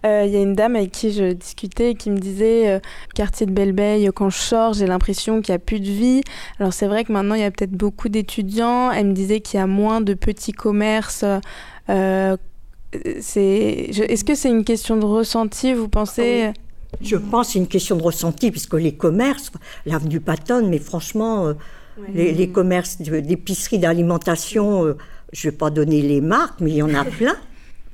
[0.06, 2.80] Euh, il y a une dame avec qui je discutais et qui me disait euh,
[3.14, 3.74] quartier de belle
[4.14, 6.22] quand je sors, j'ai l'impression qu'il n'y a plus de vie.
[6.58, 8.90] Alors c'est vrai que maintenant il y a peut-être beaucoup d'étudiants.
[8.90, 11.24] Elle me disait qu'il y a moins de petits commerces
[11.90, 12.36] euh,
[12.92, 16.46] est-ce que c'est une question de ressenti, vous pensez?
[16.46, 16.52] Ah
[17.00, 19.52] Je pense que c'est une question de ressenti, puisque les commerces,
[19.86, 21.54] l'avenue Patton, mais franchement, euh,
[22.12, 24.96] les, commerces d'épicerie, d'alimentation,
[25.32, 27.36] je ne vais pas donner les marques, mais il y en a plein.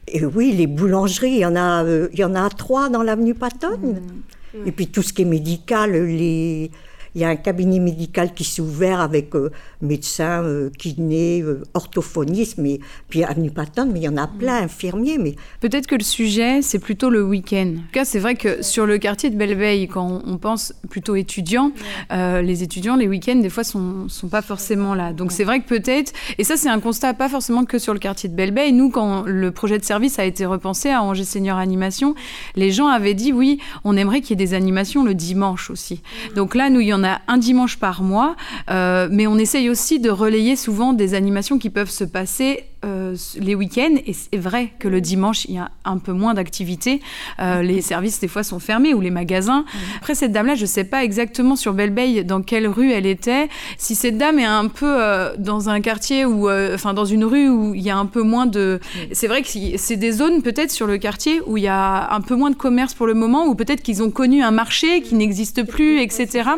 [0.08, 3.02] Et oui, les boulangeries, il y en a, euh, il y en a trois dans
[3.02, 3.78] l'avenue Patton.
[3.78, 4.66] Mmh.
[4.66, 6.70] Et puis tout ce qui est médical, les,
[7.16, 9.50] il y a un cabinet médical qui s'est ouvert avec euh,
[9.80, 14.64] médecins, euh, kinés, euh, orthophonistes, mais puis avenue Patton, mais il y en a plein,
[14.64, 15.16] infirmiers.
[15.16, 17.72] Mais peut-être que le sujet c'est plutôt le week-end.
[17.74, 21.16] En tout cas, c'est vrai que sur le quartier de Belleveille, quand on pense plutôt
[21.16, 21.72] étudiants,
[22.10, 25.14] les étudiants les week-ends des fois sont sont pas forcément là.
[25.14, 27.98] Donc c'est vrai que peut-être, et ça c'est un constat pas forcément que sur le
[27.98, 28.74] quartier de Belleveille.
[28.74, 32.14] Nous, quand le projet de service a été repensé à Angers Senior Animation,
[32.56, 36.02] les gens avaient dit oui, on aimerait qu'il y ait des animations le dimanche aussi.
[36.34, 38.36] Donc là, nous il y en a un dimanche par mois,
[38.70, 43.16] euh, mais on essaye aussi de relayer souvent des animations qui peuvent se passer euh,
[43.38, 47.00] les week-ends, et c'est vrai que le dimanche, il y a un peu moins d'activité.
[47.40, 49.64] Euh, les services, des fois, sont fermés ou les magasins.
[49.96, 51.94] Après, cette dame-là, je ne sais pas exactement sur belle
[52.26, 53.48] dans quelle rue elle était.
[53.78, 54.98] Si cette dame est un peu
[55.38, 58.46] dans un quartier ou enfin, dans une rue où il y a un peu moins
[58.46, 58.80] de.
[59.12, 62.20] C'est vrai que c'est des zones, peut-être, sur le quartier où il y a un
[62.20, 65.14] peu moins de commerce pour le moment, ou peut-être qu'ils ont connu un marché qui
[65.14, 66.50] n'existe plus, etc.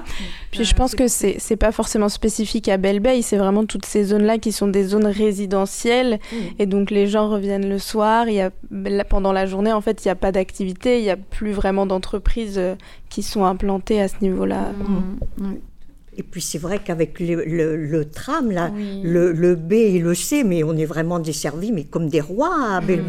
[0.51, 4.38] Puis je pense que c'est pas forcément spécifique à Belle c'est vraiment toutes ces zones-là
[4.38, 6.37] qui sont des zones résidentielles mmh.
[6.59, 8.28] et donc les gens reviennent le soir.
[8.28, 8.50] Il y a
[9.09, 11.87] pendant la journée en fait il n'y a pas d'activité, il n'y a plus vraiment
[11.87, 12.74] d'entreprises euh,
[13.09, 14.72] qui sont implantées à ce niveau-là.
[14.72, 15.44] Mmh.
[15.44, 15.54] Mmh.
[16.18, 20.42] Et puis c'est vrai qu'avec le, le, tram, là, le, le, B et le C,
[20.42, 23.04] mais on est vraiment desservis, mais comme des rois à Belle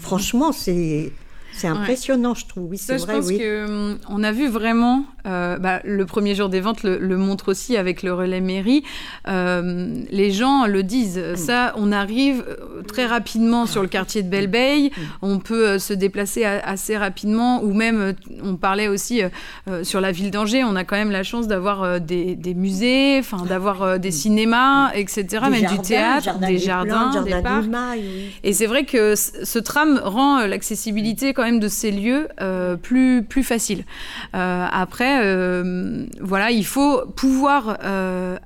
[0.00, 1.12] Franchement, c'est
[1.56, 2.70] c'est impressionnant, je trouve.
[2.70, 3.14] Oui, c'est vrai.
[3.14, 3.38] Je pense oui.
[3.38, 7.50] que, hum, on a vu vraiment euh, bah, le premier jour des ventes le, montre
[7.50, 8.84] aussi avec le relais mairie.
[9.28, 11.18] Euh, les gens le disent.
[11.18, 11.36] Mm.
[11.36, 14.46] Ça, on arrive euh, très rapidement sur le quartier de belle.
[15.22, 19.22] On peut se déplacer assez rapidement, ou même, on parlait aussi
[19.82, 20.62] sur la ville d'Angers.
[20.64, 25.44] On a quand même la chance d'avoir des, musées, enfin d'avoir des cinémas, etc.
[25.50, 27.66] même du théâtre, des, jardins, des parcs.
[28.44, 33.42] Et c'est vrai que ce tram rend l'accessibilité quand de ces lieux euh, plus, plus
[33.42, 33.84] faciles.
[34.34, 37.78] Euh, après, euh, voilà, il faut pouvoir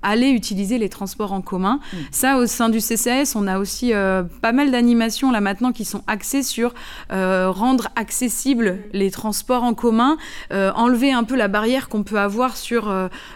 [0.03, 1.81] aller utiliser les transports en commun.
[1.93, 1.97] Mm.
[2.11, 6.03] Ça, au sein du CCS, on a aussi pas mal d'animations là maintenant qui sont
[6.07, 6.75] axées sur
[7.11, 10.17] rendre accessibles les transports en commun,
[10.51, 12.93] enlever un peu la barrière qu'on peut avoir sur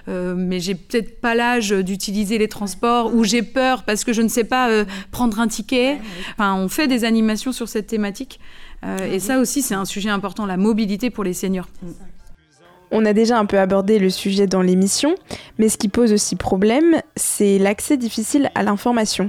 [0.07, 4.29] mais j'ai peut-être pas l'âge d'utiliser les transports ou j'ai peur parce que je ne
[4.29, 5.98] sais pas prendre un ticket.
[6.33, 8.40] Enfin, on fait des animations sur cette thématique.
[8.85, 11.68] Euh, et ça aussi, c'est un sujet important, la mobilité pour les seniors.
[12.90, 15.14] On a déjà un peu abordé le sujet dans l'émission,
[15.59, 19.29] mais ce qui pose aussi problème, c'est l'accès difficile à l'information.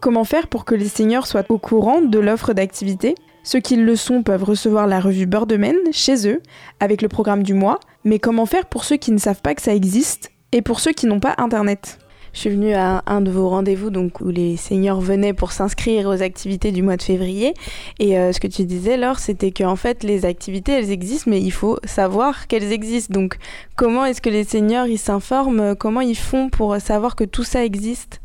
[0.00, 3.14] Comment faire pour que les seniors soient au courant de l'offre d'activité?
[3.42, 6.42] Ceux qui le sont peuvent recevoir la revue Bordemen chez eux,
[6.80, 9.62] avec le programme du mois, mais comment faire pour ceux qui ne savent pas que
[9.62, 11.98] ça existe et pour ceux qui n'ont pas Internet?
[12.34, 16.08] Je suis venue à un de vos rendez-vous donc où les seniors venaient pour s'inscrire
[16.08, 17.54] aux activités du mois de février.
[18.00, 21.40] Et euh, ce que tu disais, Laure, c'était qu'en fait, les activités, elles existent, mais
[21.40, 23.14] il faut savoir qu'elles existent.
[23.14, 23.36] Donc,
[23.76, 25.76] comment est-ce que les seniors, ils s'informent?
[25.76, 28.20] Comment ils font pour savoir que tout ça existe?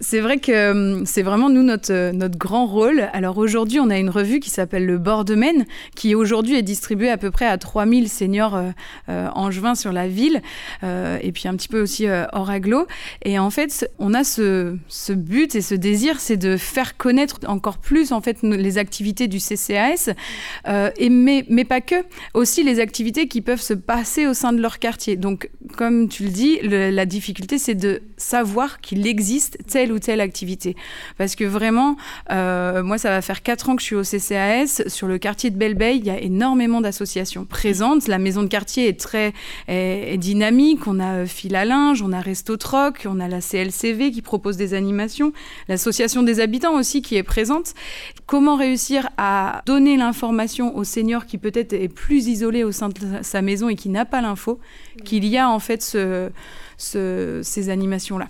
[0.00, 3.08] C'est vrai que hum, c'est vraiment nous notre, euh, notre grand rôle.
[3.12, 6.62] Alors aujourd'hui, on a une revue qui s'appelle Le Bord de Maine, qui aujourd'hui est
[6.62, 8.70] distribuée à peu près à 3000 seniors euh,
[9.08, 10.42] euh, angevins sur la ville,
[10.82, 12.86] et puis un petit peu aussi hors aglo.
[13.24, 17.38] Et en fait, on a ce, ce but et ce désir, c'est de faire connaître
[17.46, 20.10] encore plus en fait les activités du CCAS,
[20.96, 21.96] et mais, mais pas que,
[22.34, 25.16] aussi les activités qui peuvent se passer au sein de leur quartier.
[25.16, 29.58] Donc comme tu le dis, la difficulté, c'est de savoir qu'il existe
[29.88, 30.76] telle ou telle activité.
[31.16, 31.96] Parce que vraiment,
[32.30, 34.82] euh, moi, ça va faire quatre ans que je suis au CCAS.
[34.88, 38.08] Sur le quartier de belle il y a énormément d'associations présentes.
[38.08, 39.32] La maison de quartier est très
[40.16, 40.86] dynamique.
[40.86, 44.56] On a Fil à linge, on a Resto Troc, on a la CLCV qui propose
[44.56, 45.32] des animations,
[45.68, 47.74] l'association des habitants aussi qui est présente.
[48.26, 52.94] Comment réussir à donner l'information au senior qui peut-être est plus isolé au sein de
[53.22, 54.58] sa maison et qui n'a pas l'info,
[55.04, 56.30] qu'il y a en fait ce,
[56.76, 58.28] ces animations-là?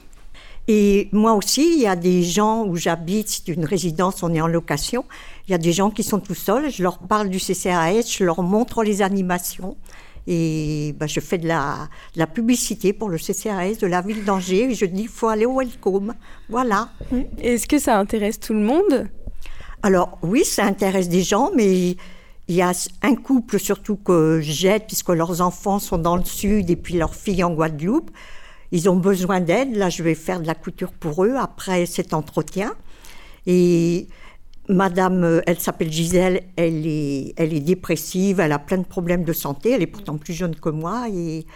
[0.71, 4.41] Et moi aussi, il y a des gens où j'habite, c'est une résidence, on est
[4.43, 5.07] en location.
[5.47, 6.71] Il y a des gens qui sont tout seuls.
[6.71, 9.79] Je leur parle du CCAS, je leur montre les animations.
[10.27, 14.75] Et bah, je fais de la, la, publicité pour le CCAS de la ville d'Angers.
[14.75, 16.13] Je dis, il faut aller au Welcome.
[16.51, 16.91] Voilà.
[17.41, 19.09] Est-ce que ça intéresse tout le monde?
[19.83, 21.97] Alors oui, ça intéresse des gens, mais
[22.49, 26.69] il y a un couple surtout que j'aide, puisque leurs enfants sont dans le sud
[26.69, 28.11] et puis leur fille en Guadeloupe.
[28.73, 29.77] Ils ont besoin d'aide.
[29.77, 32.75] Là, je vais faire de la couture pour eux après cet entretien.
[33.47, 34.09] Et
[34.69, 39.25] Madame, euh, elle s'appelle Gisèle, elle est, elle est dépressive, elle a plein de problèmes
[39.25, 41.47] de santé, elle est pourtant plus jeune que moi et,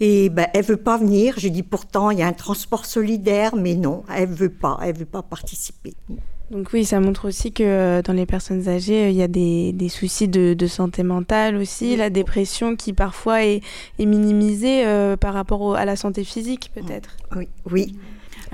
[0.00, 1.34] et ben, elle veut pas venir.
[1.38, 4.96] Je dis pourtant, il y a un transport solidaire, mais non, elle veut pas, elle
[4.96, 5.94] veut pas participer.
[6.50, 9.72] Donc oui, ça montre aussi que euh, dans les personnes âgées, il y a des,
[9.72, 13.62] des soucis de, de, santé mentale aussi, la dépression qui parfois est,
[13.98, 17.16] est minimisée euh, par rapport à la santé physique peut-être.
[17.34, 17.96] Oui, oui.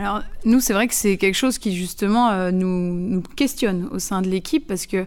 [0.00, 3.98] Alors nous, c'est vrai que c'est quelque chose qui justement euh, nous, nous, questionne au
[3.98, 5.04] sein de l'équipe parce que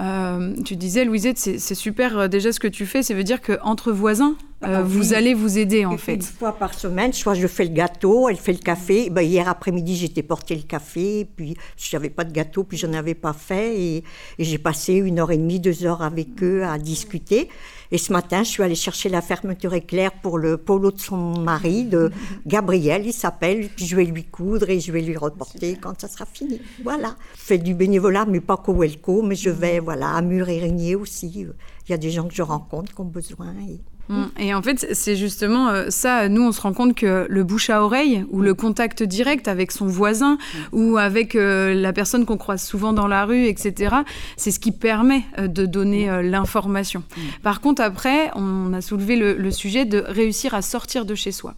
[0.00, 3.40] euh, tu disais, Louisette, c'est super euh, déjà ce que tu fais, ça veut dire
[3.40, 6.14] qu'entre voisins, ah vous allez vous aider en fait.
[6.14, 9.10] Une fois par semaine, soit je fais le gâteau, elle fait le café.
[9.10, 12.86] Ben, hier après-midi, j'étais porté le café, puis je n'avais pas de gâteau, puis je
[12.86, 13.80] n'en avais pas fait.
[13.80, 13.96] Et,
[14.38, 17.48] et j'ai passé une heure et demie, deux heures avec eux à discuter.
[17.90, 21.38] Et ce matin, je suis allée chercher la fermeture éclair pour le polo de son
[21.38, 22.10] mari, de
[22.46, 23.68] Gabriel, il s'appelle.
[23.68, 26.60] Puis je vais lui coudre et je vais lui reporter quand ça sera fini.
[26.82, 27.14] Voilà.
[27.36, 30.58] Je fais du bénévolat, mais pas qu'au Welco, mais je vais voilà, à Mur et
[30.58, 31.46] Régnier aussi.
[31.86, 33.54] Il y a des gens que je rencontre qui ont besoin.
[33.68, 33.80] Et...
[34.08, 34.24] Mm.
[34.38, 37.70] Et en fait, c'est justement euh, ça, nous, on se rend compte que le bouche
[37.70, 40.58] à oreille ou le contact direct avec son voisin mm.
[40.72, 43.96] ou avec euh, la personne qu'on croise souvent dans la rue, etc.,
[44.36, 46.20] c'est ce qui permet euh, de donner mm.
[46.20, 47.02] l'information.
[47.42, 51.54] Par contre, après, on a soulevé le, sujet de réussir à sortir de chez soi.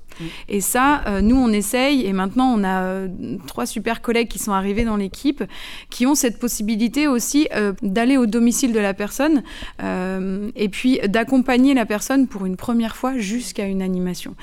[0.49, 3.07] Et ça, nous, on essaye, et maintenant, on a
[3.47, 5.45] trois super collègues qui sont arrivés dans l'équipe,
[5.91, 7.49] qui ont cette possibilité aussi
[7.83, 9.43] d'aller au domicile de la personne
[9.81, 14.35] et puis d'accompagner la personne pour une première fois jusqu'à une animation.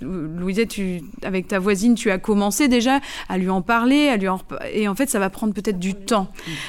[0.00, 4.28] Louisette, tu, avec ta voisine, tu as commencé déjà à lui en parler, à lui
[4.72, 6.28] et en fait, ça va prendre peut-être du temps.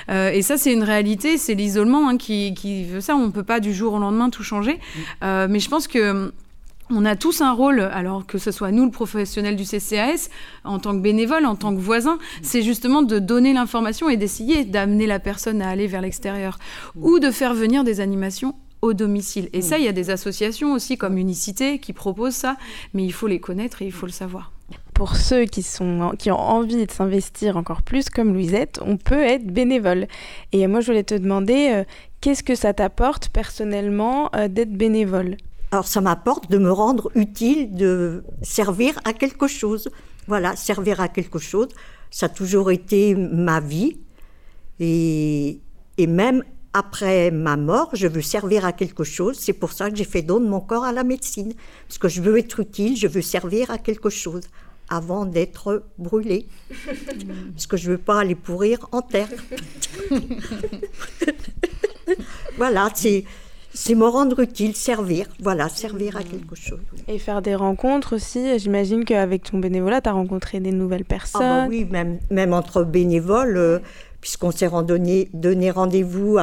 [0.10, 3.16] Euh, et ça, c'est une réalité, c'est l'isolement hein, qui, veut ça.
[3.16, 4.80] On ne peut pas du jour au lendemain tout changer.
[5.24, 6.32] Euh, mais je pense que
[6.90, 10.30] on a tous un rôle, alors que ce soit nous, le professionnel du CCAS,
[10.64, 14.66] en tant que bénévole, en tant que voisin, c'est justement de donner l'information et d'essayer
[14.66, 16.60] d'amener la personne à aller vers l'extérieur
[16.96, 19.50] ou de faire venir des animations au domicile.
[19.54, 22.58] Et ça, il y a des associations aussi comme Unicité qui proposent ça,
[22.94, 24.52] mais il faut les connaître et il faut le savoir.
[24.94, 29.24] Pour ceux qui, sont, qui ont envie de s'investir encore plus, comme Louisette, on peut
[29.24, 30.08] être bénévole.
[30.52, 31.84] Et moi, je voulais te demander, euh,
[32.20, 35.38] qu'est-ce que ça t'apporte personnellement euh, d'être bénévole?
[35.72, 39.90] Alors, ça m'apporte de me rendre utile, de servir à quelque chose.
[40.28, 41.70] Voilà, servir à quelque chose,
[42.12, 43.98] ça a toujours été ma vie.
[44.80, 45.62] Et,
[45.98, 46.44] et même
[46.74, 49.38] après ma mort, je veux servir à quelque chose.
[49.40, 51.54] C'est pour ça que j'ai fait don de mon corps à la médecine.
[51.88, 54.42] Parce que je veux être utile, je veux servir à quelque chose
[54.90, 56.48] avant d'être brûlé.
[57.54, 59.30] Parce que je ne veux pas aller pourrir en terre.
[62.58, 63.24] voilà, c'est.
[63.76, 66.78] C'est me rendre utile, servir, voilà, servir à quelque chose.
[67.08, 68.60] Et faire des rencontres aussi.
[68.60, 71.42] J'imagine qu'avec ton bénévolat, tu as rencontré des nouvelles personnes.
[71.42, 73.80] Ah bah oui, même, même entre bénévoles, euh,
[74.24, 74.70] puisqu'on s'est
[75.34, 76.38] donné rendez-vous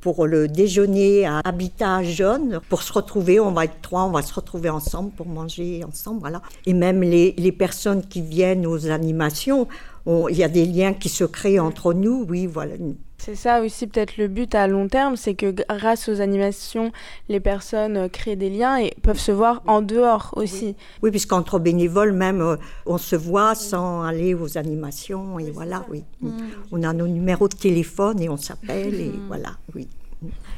[0.00, 2.58] pour le déjeuner à Habitat Jaune.
[2.68, 6.18] Pour se retrouver, on va être trois, on va se retrouver ensemble pour manger ensemble,
[6.18, 6.42] voilà.
[6.66, 9.68] Et même les, les personnes qui viennent aux animations,
[10.06, 12.74] il y a des liens qui se créent entre nous, oui, voilà.
[13.20, 16.90] C'est ça aussi peut-être le but à long terme, c'est que grâce aux animations,
[17.28, 20.74] les personnes euh, créent des liens et peuvent se voir en dehors aussi.
[21.02, 26.02] Oui, puisqu'entre bénévoles même, euh, on se voit sans aller aux animations et voilà, oui.
[26.22, 26.30] Mm.
[26.72, 29.26] On a nos numéros de téléphone et on s'appelle et mm.
[29.28, 29.86] voilà, oui.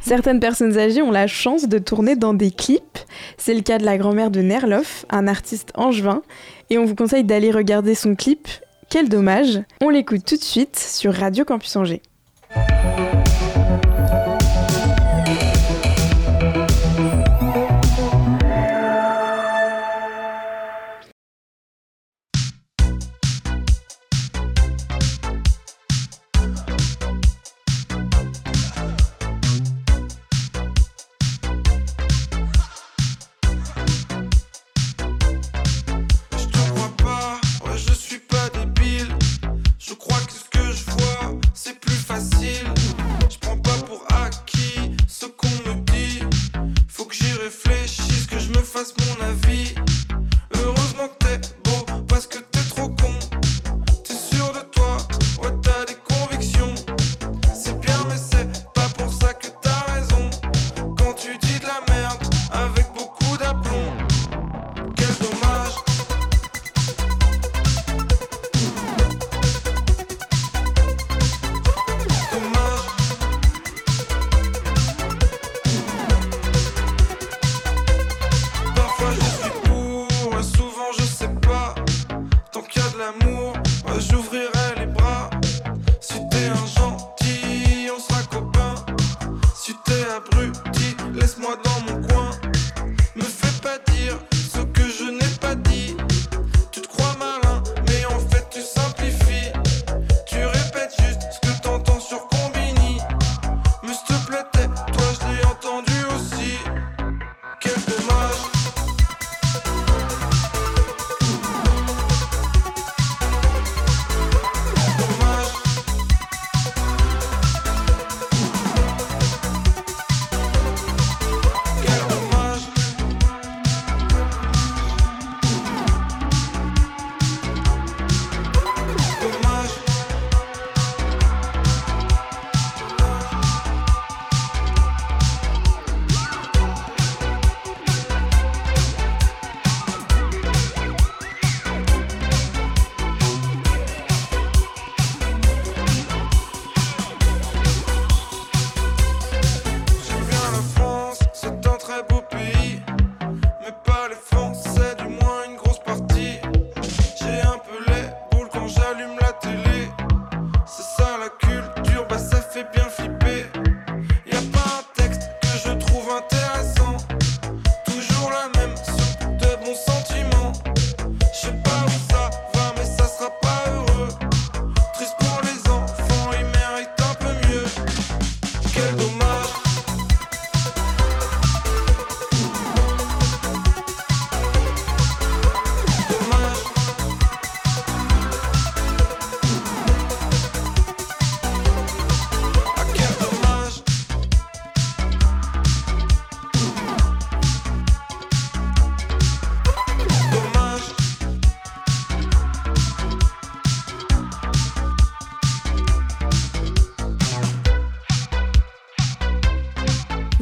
[0.01, 2.99] Certaines personnes âgées ont la chance de tourner dans des clips.
[3.39, 6.23] C'est le cas de la grand-mère de Nerloff, un artiste angevin.
[6.71, 8.49] Et on vous conseille d'aller regarder son clip.
[8.89, 12.03] Quel dommage On l'écoute tout de suite sur Radio Campus Angers.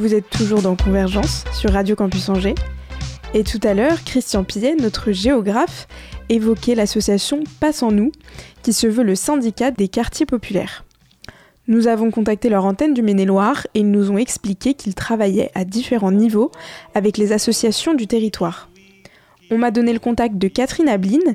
[0.01, 2.55] Vous êtes toujours dans Convergence sur Radio Campus Angers.
[3.35, 5.89] Et tout à l'heure, Christian Pillet, notre géographe,
[6.31, 8.11] évoquait l'association Passe en nous,
[8.63, 10.87] qui se veut le syndicat des quartiers populaires.
[11.69, 15.67] Nous avons contacté leur antenne du Maine-et-Loire et ils nous ont expliqué qu'ils travaillaient à
[15.67, 16.51] différents niveaux
[16.95, 18.71] avec les associations du territoire.
[19.51, 21.35] On m'a donné le contact de Catherine Abline,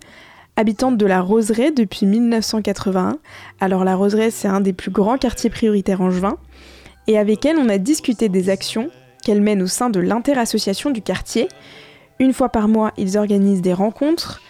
[0.56, 3.20] habitante de la Roseraie depuis 1981.
[3.60, 6.40] Alors la Roseraie, c'est un des plus grands quartiers prioritaires angevins.
[7.08, 8.90] Et avec elle, on a discuté des actions
[9.24, 11.48] qu'elle mène au sein de l'interassociation du quartier.
[12.20, 14.42] Une fois par mois, ils organisent des rencontres,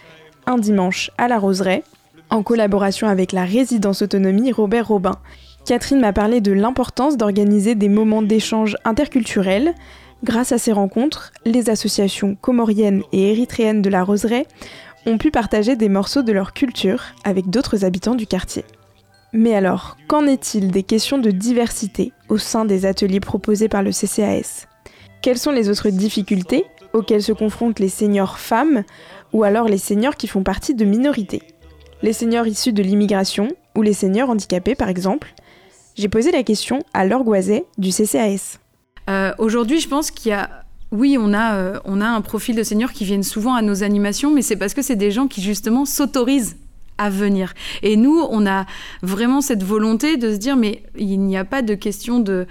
[0.46, 1.82] un dimanche à la Roseraie,
[2.30, 5.16] en collaboration avec la résidence autonomie Robert Robin.
[5.64, 9.74] Catherine m'a parlé de l'importance d'organiser des moments d'échange interculturels.
[10.24, 14.46] Grâce à ces rencontres, les associations comoriennes et érythréennes de la Roseraie
[15.06, 18.64] ont pu partager des morceaux de leur culture avec d'autres habitants du quartier.
[19.36, 23.90] Mais alors, qu'en est-il des questions de diversité au sein des ateliers proposés par le
[23.92, 24.66] CCAS
[25.20, 26.64] Quelles sont les autres difficultés
[26.94, 28.82] auxquelles se confrontent les seniors femmes
[29.34, 31.42] ou alors les seniors qui font partie de minorités?
[32.00, 35.34] Les seniors issus de l'immigration ou les seniors handicapés par exemple?
[35.96, 37.24] J'ai posé la question à Laure
[37.76, 38.58] du CCAS.
[39.10, 40.48] Euh, Aujourd'hui, je pense qu'il y a
[40.92, 43.82] oui, on a, euh, on a un profil de seniors qui viennent souvent à nos
[43.82, 46.56] animations, mais c'est parce que c'est des gens qui justement s'autorisent
[46.98, 47.52] à venir.
[47.82, 48.66] Et nous, on a
[49.02, 52.46] vraiment cette volonté de se dire, mais il n'y a pas de question de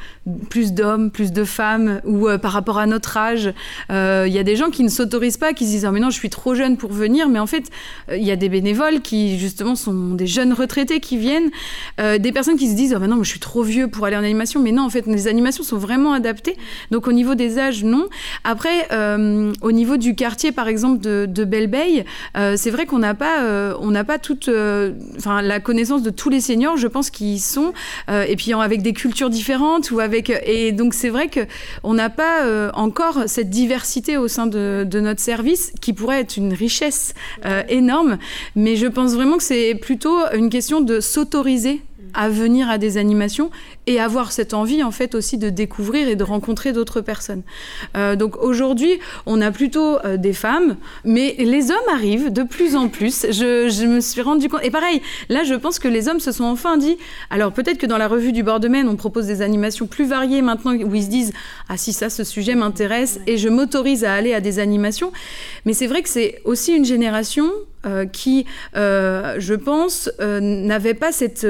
[0.50, 3.54] plus d'hommes, plus de femmes, ou euh, par rapport à notre âge.
[3.92, 6.00] Euh, Il y a des gens qui ne s'autorisent pas, qui se disent, oh, mais
[6.00, 7.28] non, je suis trop jeune pour venir.
[7.30, 7.70] Mais en fait,
[8.10, 11.50] euh, il y a des bénévoles qui, justement, sont des jeunes retraités qui viennent,
[11.98, 14.24] des personnes qui se disent, oh, mais non, je suis trop vieux pour aller en
[14.24, 14.62] animation.
[14.62, 16.58] Mais non, en fait, les animations sont vraiment adaptées.
[16.92, 18.08] Donc, au niveau des âges, non.
[18.44, 18.88] Après,
[19.62, 21.46] au niveau du quartier, par exemple, de, de
[22.38, 24.94] euh, c'est vrai qu'on n'a pas, on pas euh,
[25.26, 27.74] la connaissance de tous les seniors, je pense qu'ils sont,
[28.10, 29.92] euh, et puis avec des cultures différentes
[30.46, 31.42] et donc c'est vrai que
[31.84, 36.38] on n'a pas euh, encore cette diversité au sein de, notre service qui pourrait être
[36.38, 37.14] une richesse
[37.70, 38.18] énorme,
[38.56, 41.82] mais je pense vraiment que c'est plutôt une question de s'autoriser
[42.16, 43.52] à venir à des animations
[43.88, 47.44] et avoir cette envie en fait aussi de découvrir et de rencontrer d'autres personnes.
[47.96, 52.76] Euh, donc aujourd'hui, on a plutôt euh, des femmes, mais les hommes arrivent de plus
[52.76, 53.28] en plus.
[53.30, 54.64] Je, me suis rendu compte.
[54.64, 56.98] Et pareil, là, je pense que les hommes se sont enfin dit.
[57.30, 60.06] Alors peut-être que dans la revue du bord de Maine, on propose des animations plus
[60.06, 61.34] variées maintenant où ils se disent
[61.70, 65.12] ah si ça, ce sujet m'intéresse et je m'autorise à aller à des animations.
[65.66, 67.52] Mais c'est vrai que c'est aussi une génération
[67.86, 71.48] euh, qui, euh, je pense, euh, n'avait pas cette,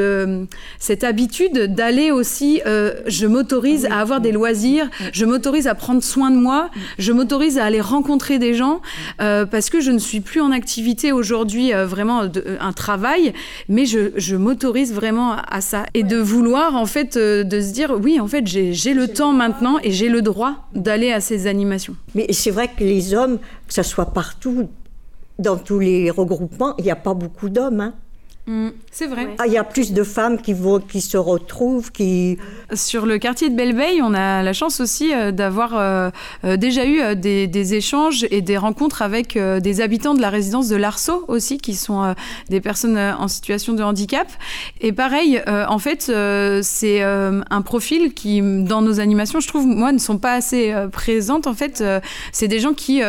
[0.80, 6.32] cette habitude d'aller aussi, je m'autorise à avoir des loisirs, je m'autorise à prendre soin
[6.32, 6.70] de moi,
[7.00, 8.82] je m'autorise à aller rencontrer des gens,
[9.18, 12.24] parce que je ne suis plus en activité aujourd'hui, vraiment
[12.60, 13.34] un travail,
[13.70, 15.86] mais je, je m'autorise vraiment à ça.
[15.94, 19.78] Et de vouloir, en fait, de se dire, oui, en fait, j'ai le temps maintenant
[19.84, 21.96] et j'ai le droit d'aller à ces animations.
[22.14, 24.70] Mais c'est vrai que les hommes, que ce soit partout,
[25.40, 27.82] dans tous les regroupements, il n'y a pas beaucoup d'hommes.
[27.82, 27.94] Hein.
[28.48, 29.28] Mm, c'est vrai.
[29.40, 32.38] Ah, il y a plus de femmes qui, vont, qui se retrouvent, qui...
[32.74, 36.12] Sur le quartier de Belleveille, on a la chance aussi euh, d'avoir euh,
[36.44, 40.76] euh, déjà eu des, échanges et des rencontres avec des habitants de la résidence de
[40.76, 42.14] l'Arceau aussi, qui sont
[42.50, 44.28] des personnes en situation de handicap.
[44.82, 46.12] Et pareil, en fait,
[46.62, 51.48] c'est un profil qui, dans nos animations, je trouve, moi, ne sont pas assez présentes.
[51.48, 51.84] En fait,
[52.32, 53.02] c'est des gens qui,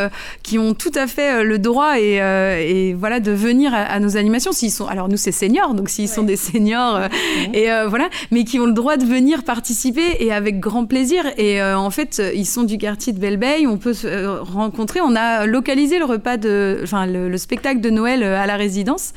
[0.42, 4.16] qui ont tout à fait le droit et, et voilà, de venir à, à nos
[4.16, 4.52] animations.
[4.52, 4.86] S'ils sont...
[4.86, 7.08] Alors, nous, seniors, donc s'ils sont des seniors, euh,
[7.52, 11.24] et euh, voilà, mais qui ont le droit de venir participer et avec grand plaisir.
[11.36, 15.00] Et euh, en fait, ils sont du quartier de Belleveille, on peut se rencontrer.
[15.00, 19.12] On a localisé le repas de, enfin le, spectacle de Noël à la résidence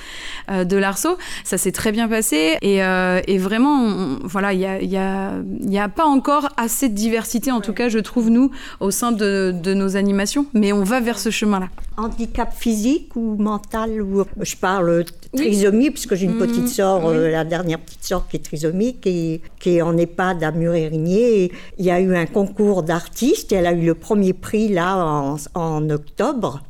[0.50, 1.18] de l'Arceau.
[1.46, 2.58] Ça s'est très bien passé.
[2.62, 6.96] Et, et vraiment, voilà, il y a, y, a, y a, pas encore assez de
[6.96, 8.52] diversité, en tout cas, je trouve nous,
[8.82, 11.70] au sein de, de nos animations, mais on va vers ce chemin-là.
[11.98, 15.06] Handicap physique ou mental ou je parle
[15.36, 16.48] trisomie puisque j'ai une mm.
[16.48, 20.42] petite sœur, euh, la dernière petite sœur qui est trisomique et qui est en EHPAD
[20.44, 21.52] à Murérigné.
[21.78, 24.96] Il y a eu un concours d'artistes et elle a eu le premier prix là
[24.96, 26.62] en, en octobre.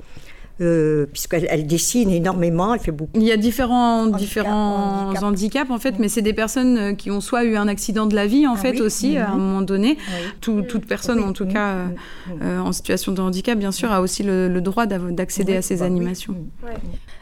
[0.61, 3.11] Euh, puisqu'elle elle dessine énormément, elle fait beaucoup.
[3.15, 7.21] Il y a différents, différents handicaps en fait, mais c'est des personnes euh, qui ont
[7.21, 9.97] soit eu un accident de la vie en ah fait aussi à un moment donné.
[10.41, 11.75] toute personne en tout cas
[12.41, 16.35] en situation de handicap bien sûr a aussi le, le droit d'accéder à ces animations.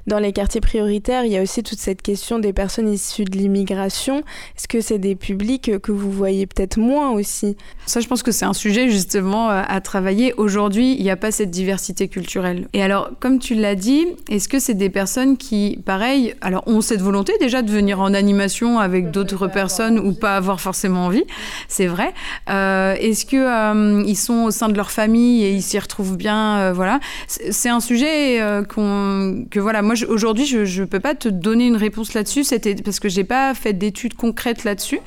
[0.07, 3.37] Dans les quartiers prioritaires, il y a aussi toute cette question des personnes issues de
[3.37, 4.23] l'immigration.
[4.55, 7.57] Est-ce que c'est des publics que vous voyez peut-être moins aussi?
[7.85, 10.33] Ça, je pense que c'est un sujet justement euh, à travailler.
[10.37, 12.69] Aujourd'hui, il n'y a pas cette diversité culturelle.
[12.71, 16.81] Et alors, comme tu l'as dit, est-ce que c'est des personnes qui, pareil, alors ont
[16.81, 21.25] cette volonté déjà de venir en animation avec d'autres personnes ou pas avoir forcément envie
[21.67, 22.13] C'est vrai.
[22.49, 26.17] Euh, est-ce que euh, ils sont au sein de leur famille et ils s'y retrouvent
[26.17, 31.27] bien Voilà, c'est un sujet qu'on, que voilà, moi aujourd'hui, je ne peux pas te
[31.27, 34.99] donner une réponse là-dessus, c'était parce que j'ai pas fait d'études concrètes là-dessus.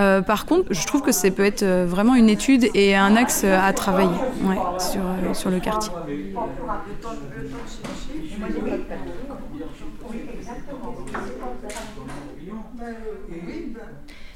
[0.00, 3.16] Euh, par contre, je trouve que ça peut être euh, vraiment une étude et un
[3.16, 4.10] axe à travailler
[4.78, 5.92] sur, euh, sur le quartier.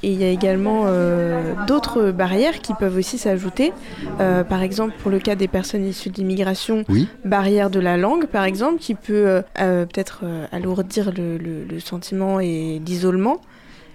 [0.02, 3.72] Et il y a également euh, d'autres barrières qui peuvent aussi s'ajouter.
[4.20, 6.84] Euh, par exemple, pour le cas des personnes issues de l'immigration,
[7.24, 13.40] barrière de la langue, par exemple, qui peut euh, peut-être alourdir le, sentiment et l'isolement.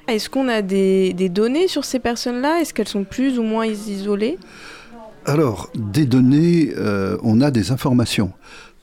[0.07, 2.59] Est-ce qu'on a des, des, données sur ces personnes-là?
[2.59, 4.38] Est-ce qu'elles sont plus ou moins isolées?
[5.26, 6.74] Alors, des données,
[7.24, 8.32] on a des informations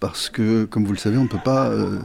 [0.01, 1.99] parce que, comme vous le savez, on ne peut pas euh,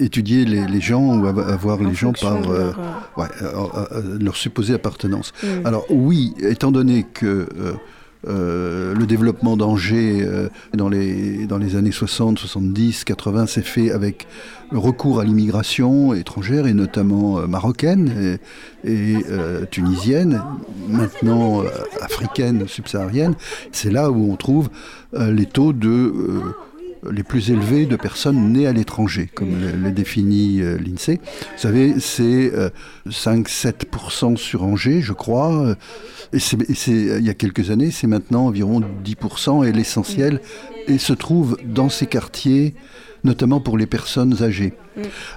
[0.00, 2.72] étudier les, gens ou avoir les gens par euh,
[3.18, 5.32] euh, leur supposée appartenance.
[5.42, 5.66] Mm.
[5.66, 7.46] Alors oui, étant donné que
[8.26, 10.26] le développement d'Angers
[10.72, 14.26] dans, les, dans les années 60, 70, 80 s'est fait avec
[14.72, 18.38] le recours à l'immigration étrangère et notamment marocaine
[18.82, 19.16] et,
[19.70, 20.42] tunisienne,
[20.88, 21.62] maintenant
[22.00, 23.34] africaine, subsaharienne.
[23.72, 24.70] C'est là où on trouve
[25.12, 26.40] les taux de
[27.10, 31.20] les plus élevés de personnes nées à l'étranger, comme le, définit euh, l'INSEE.
[31.22, 32.52] Vous savez, c'est
[33.08, 35.74] 5-7% euh, sur Angers, je crois.
[36.32, 36.56] Et, c'est,
[36.88, 40.40] il y a quelques années, c'est maintenant environ 10%, et l'essentiel
[40.86, 42.74] et se trouve dans ces quartiers,
[43.22, 44.74] notamment pour les personnes âgées.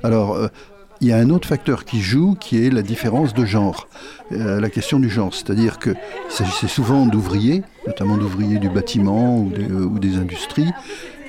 [0.04, 0.48] Alors, euh,
[1.00, 3.88] il y a un autre facteur qui joue, qui est la différence de genre,
[4.32, 5.32] la question du genre.
[5.32, 5.94] C'est-à-dire qu'il
[6.28, 10.72] s'agissait souvent d'ouvriers, notamment d'ouvriers du bâtiment ou des industries,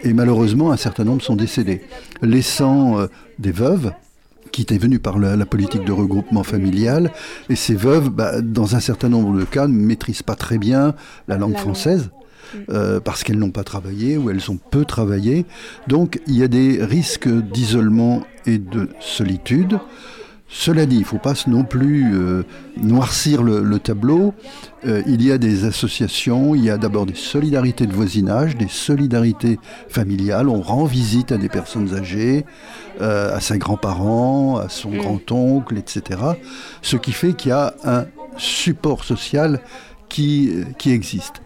[0.04, 1.82] et malheureusement, un certain nombre sont décédés,
[2.22, 3.06] laissant euh,
[3.38, 3.92] des veuves
[4.52, 7.12] qui étaient venues par la, politique de regroupement familial.
[7.48, 10.94] Et ces veuves, bah, dans un certain nombre de cas, ne maîtrisent pas très bien
[11.26, 12.10] la langue française.
[12.70, 15.44] Euh, parce qu'elles n'ont pas travaillé ou elles ont peu travaillé.
[15.86, 19.78] Donc il y a des risques d'isolement et de solitude.
[20.50, 22.42] Cela dit, il ne faut pas non plus euh,
[22.80, 24.32] noircir le, tableau.
[24.86, 28.68] Euh, il y a des associations, il y a d'abord des solidarités de voisinage, des
[28.68, 29.58] solidarités
[29.90, 30.48] familiales.
[30.48, 32.46] On rend visite à des personnes âgées,
[33.02, 34.98] euh, à ses grands-parents, à son mm.
[34.98, 36.20] grand-oncle, etc.
[36.80, 38.06] Ce qui fait qu'il y a un
[38.38, 39.60] support social
[40.08, 41.42] qui, qui existe.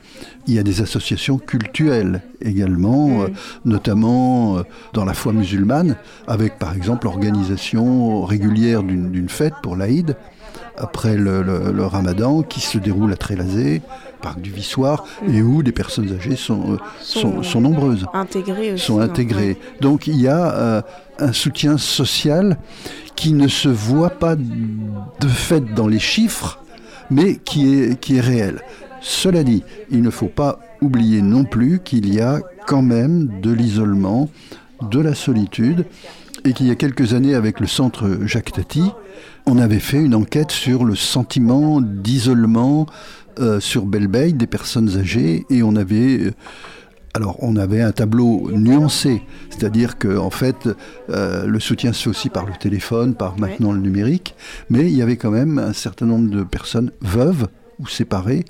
[0.47, 3.21] Il y a des associations cultuelles également, mm.
[3.23, 3.29] euh,
[3.65, 4.63] notamment euh,
[4.93, 5.97] dans la foi musulmane,
[6.27, 10.17] avec par exemple l'organisation régulière d'une fête pour l'Aïd,
[10.77, 13.83] après le, ramadan, qui se déroule à Trélazé,
[14.21, 15.35] parc du Vissoir, mm.
[15.35, 18.07] et où des personnes âgées sont, euh, sont, nombreuses.
[18.13, 19.59] Intégrées Sont intégrées.
[19.81, 20.85] Donc il y a
[21.19, 22.59] un soutien social
[23.15, 26.59] qui ne se voit pas de fait dans les chiffres,
[27.11, 28.61] mais qui est, qui est réel.
[29.03, 33.51] Cela dit, il ne faut pas oublier non plus qu'il y a quand même de
[33.51, 34.31] l'isolement,
[34.91, 35.87] de la solitude,
[36.45, 38.85] et qu'il y a quelques années avec le centre Jacques Tati,
[39.45, 42.87] on avait fait une enquête sur le sentiment d'isolement
[43.41, 46.19] euh, sur Belleveille des personnes âgées, et on avait...
[46.19, 46.31] Euh,
[47.15, 50.67] alors, on avait un tableau nuancé, c'est-à-dire que en fait,
[51.11, 54.35] euh, le soutien se fait aussi par le téléphone, par maintenant le numérique,
[54.71, 57.49] mais il y avait quand même un certain nombre de personnes veuves
[57.83, 58.45] ou séparés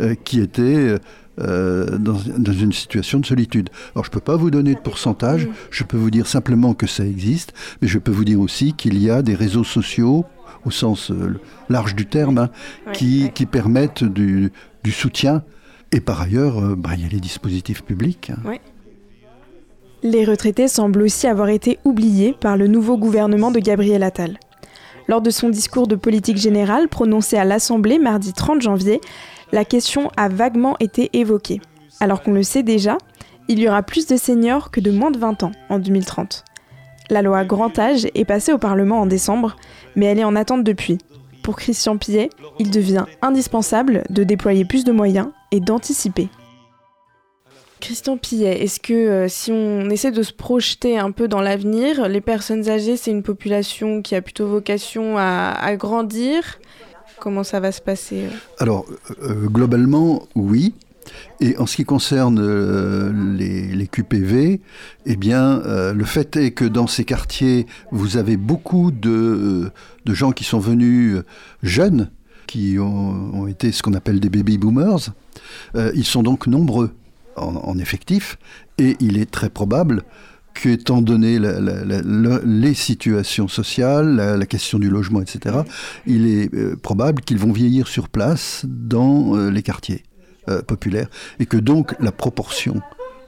[0.00, 0.96] euh, qui étaient
[1.40, 3.70] euh, dans, une situation de solitude.
[3.94, 5.52] Alors je ne peux pas vous donner de pourcentage, mm.
[5.70, 8.98] je peux vous dire simplement que ça existe, mais je peux vous dire aussi qu'il
[9.00, 10.24] y a des réseaux sociaux,
[10.64, 12.50] au sens euh, large du terme, hein,
[12.92, 14.50] qui, qui, permettent du,
[14.82, 15.42] du, soutien.
[15.92, 18.30] Et par ailleurs, bah, il y a les dispositifs publics.
[18.30, 18.58] Hein.
[20.02, 24.38] Les retraités semblent aussi avoir été oubliés par le nouveau gouvernement de Gabriel Attal.
[25.08, 29.00] Lors de son discours de politique générale prononcé à l'Assemblée mardi 30 janvier,
[29.52, 31.62] la question a vaguement été évoquée.
[31.98, 32.98] Alors qu'on le sait déjà,
[33.48, 36.44] il y aura plus de seniors que de moins de 20 ans en 2030.
[37.08, 39.56] La loi grand âge est passée au Parlement en décembre,
[39.96, 40.98] mais elle est en attente depuis.
[41.42, 42.28] Pour Christian Pillet,
[42.58, 46.28] il devient indispensable de déployer plus de moyens et d'anticiper.
[47.80, 52.08] Christian Pillet, est-ce que euh, si on essaie de se projeter un peu dans l'avenir,
[52.08, 56.58] les personnes âgées, c'est une population qui a plutôt vocation à, grandir?
[57.20, 58.36] Comment ça va se passer euh?
[58.58, 58.86] Alors,
[59.22, 60.74] euh, globalement, oui.
[61.40, 62.38] Et en ce qui concerne
[63.38, 64.60] les, QPV,
[65.06, 69.70] eh bien, le fait est que dans ces quartiers, vous avez beaucoup de,
[70.06, 71.16] gens qui sont venus
[71.62, 72.10] jeunes,
[72.46, 75.14] qui ont, ont été ce qu'on appelle des baby boomers.
[75.74, 76.92] ils sont donc nombreux
[77.38, 78.38] en, effectif,
[78.78, 80.02] et il est très probable
[80.54, 85.58] qu'étant donné les situations sociales, la, question du logement, etc.,
[86.06, 90.02] il est euh, probable qu'ils vont vieillir sur place dans euh, les quartiers
[90.48, 91.08] euh, populaires,
[91.38, 92.80] et que donc la proportion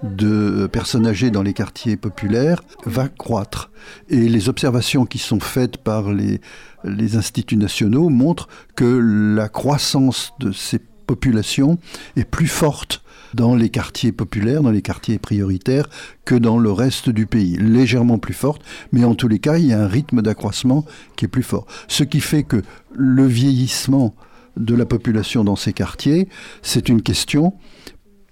[0.02, 3.70] de personnes âgées dans les quartiers populaires va croître.
[4.08, 6.40] Et les observations qui sont faites par les,
[6.84, 11.78] les instituts nationaux montrent que la croissance de ces populations
[12.16, 13.02] est plus forte
[13.34, 15.88] dans les quartiers populaires, dans les quartiers prioritaires,
[16.24, 17.56] que dans le reste du pays.
[17.56, 18.62] Légèrement plus forte,
[18.92, 20.84] mais en tous les cas, il y a un rythme d'accroissement
[21.16, 21.66] qui est plus fort.
[21.88, 22.62] Ce qui fait que
[22.94, 24.14] le vieillissement
[24.56, 26.28] de la population dans ces quartiers,
[26.62, 27.54] c'est une question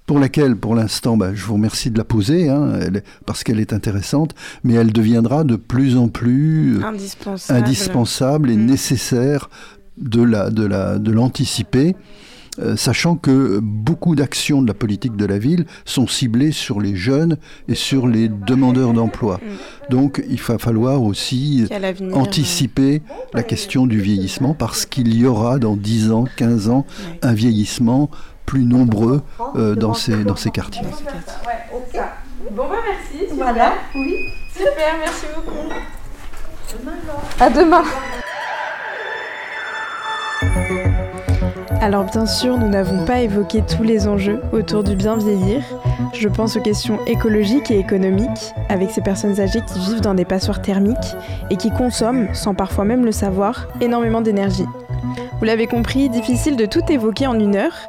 [0.07, 2.80] pour laquelle, pour l'instant, bah, je vous remercie de la poser, hein,
[3.26, 4.34] parce qu'elle est intéressante,
[4.64, 6.82] mais elle deviendra de plus en plus
[7.51, 8.64] indispensable, et mm.
[8.64, 9.51] nécessaire
[9.99, 11.92] de l'anticiper.
[11.92, 12.28] De euh,
[12.76, 17.36] sachant que beaucoup d'actions de la politique de la ville sont ciblées sur les jeunes
[17.68, 19.40] et sur les demandeurs d'emploi.
[19.90, 21.66] Donc il va falloir aussi
[22.12, 23.02] anticiper
[23.34, 26.86] la question du vieillissement parce qu'il y aura dans 10 ans, 15 ans,
[27.22, 28.11] un vieillissement
[28.46, 29.22] plus nombreux
[29.56, 30.86] euh, dans, ces, dans ces quartiers.
[32.50, 33.26] Bon bah merci.
[33.36, 34.14] Voilà, oui.
[34.56, 35.68] Super, merci beaucoup.
[37.38, 37.84] À demain.
[41.81, 45.62] Alors bien sûr, nous n'avons pas évoqué tous les enjeux autour du bien vieillir.
[46.12, 50.24] Je pense aux questions écologiques et économiques, avec ces personnes âgées qui vivent dans des
[50.24, 50.97] passoires thermiques
[51.51, 54.66] et qui consomment, sans parfois même le savoir, énormément d'énergie.
[55.39, 57.89] Vous l'avez compris, difficile de tout évoquer en une heure,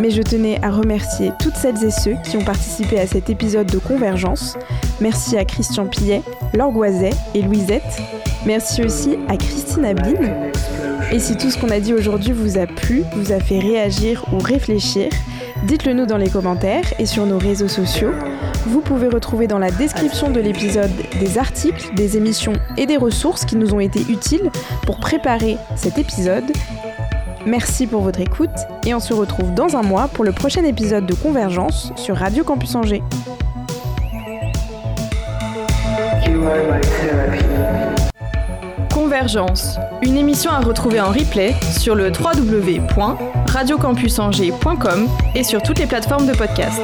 [0.00, 3.70] mais je tenais à remercier toutes celles et ceux qui ont participé à cet épisode
[3.70, 4.58] de Convergence.
[5.00, 6.22] Merci à Christian Pillet,
[6.52, 6.84] Laure
[7.34, 8.02] et Louisette.
[8.44, 10.50] Merci aussi à Christine Abline.
[11.12, 14.24] Et si tout ce qu'on a dit aujourd'hui vous a plu, vous a fait réagir
[14.32, 15.08] ou réfléchir,
[15.64, 18.12] dites-le nous dans les commentaires et sur nos réseaux sociaux.
[18.66, 23.44] Vous pouvez retrouver dans la description de l'épisode des articles, des émissions et des ressources
[23.44, 24.50] qui nous ont été utiles
[24.84, 26.44] pour préparer cet épisode.
[27.46, 28.50] Merci pour votre écoute
[28.86, 32.44] et on se retrouve dans un mois pour le prochain épisode de Convergence sur Radio
[32.44, 33.02] Campus Angers.
[40.02, 46.32] Une émission à retrouver en replay sur le www.radiocampusangers.com et sur toutes les plateformes de
[46.32, 46.80] podcast.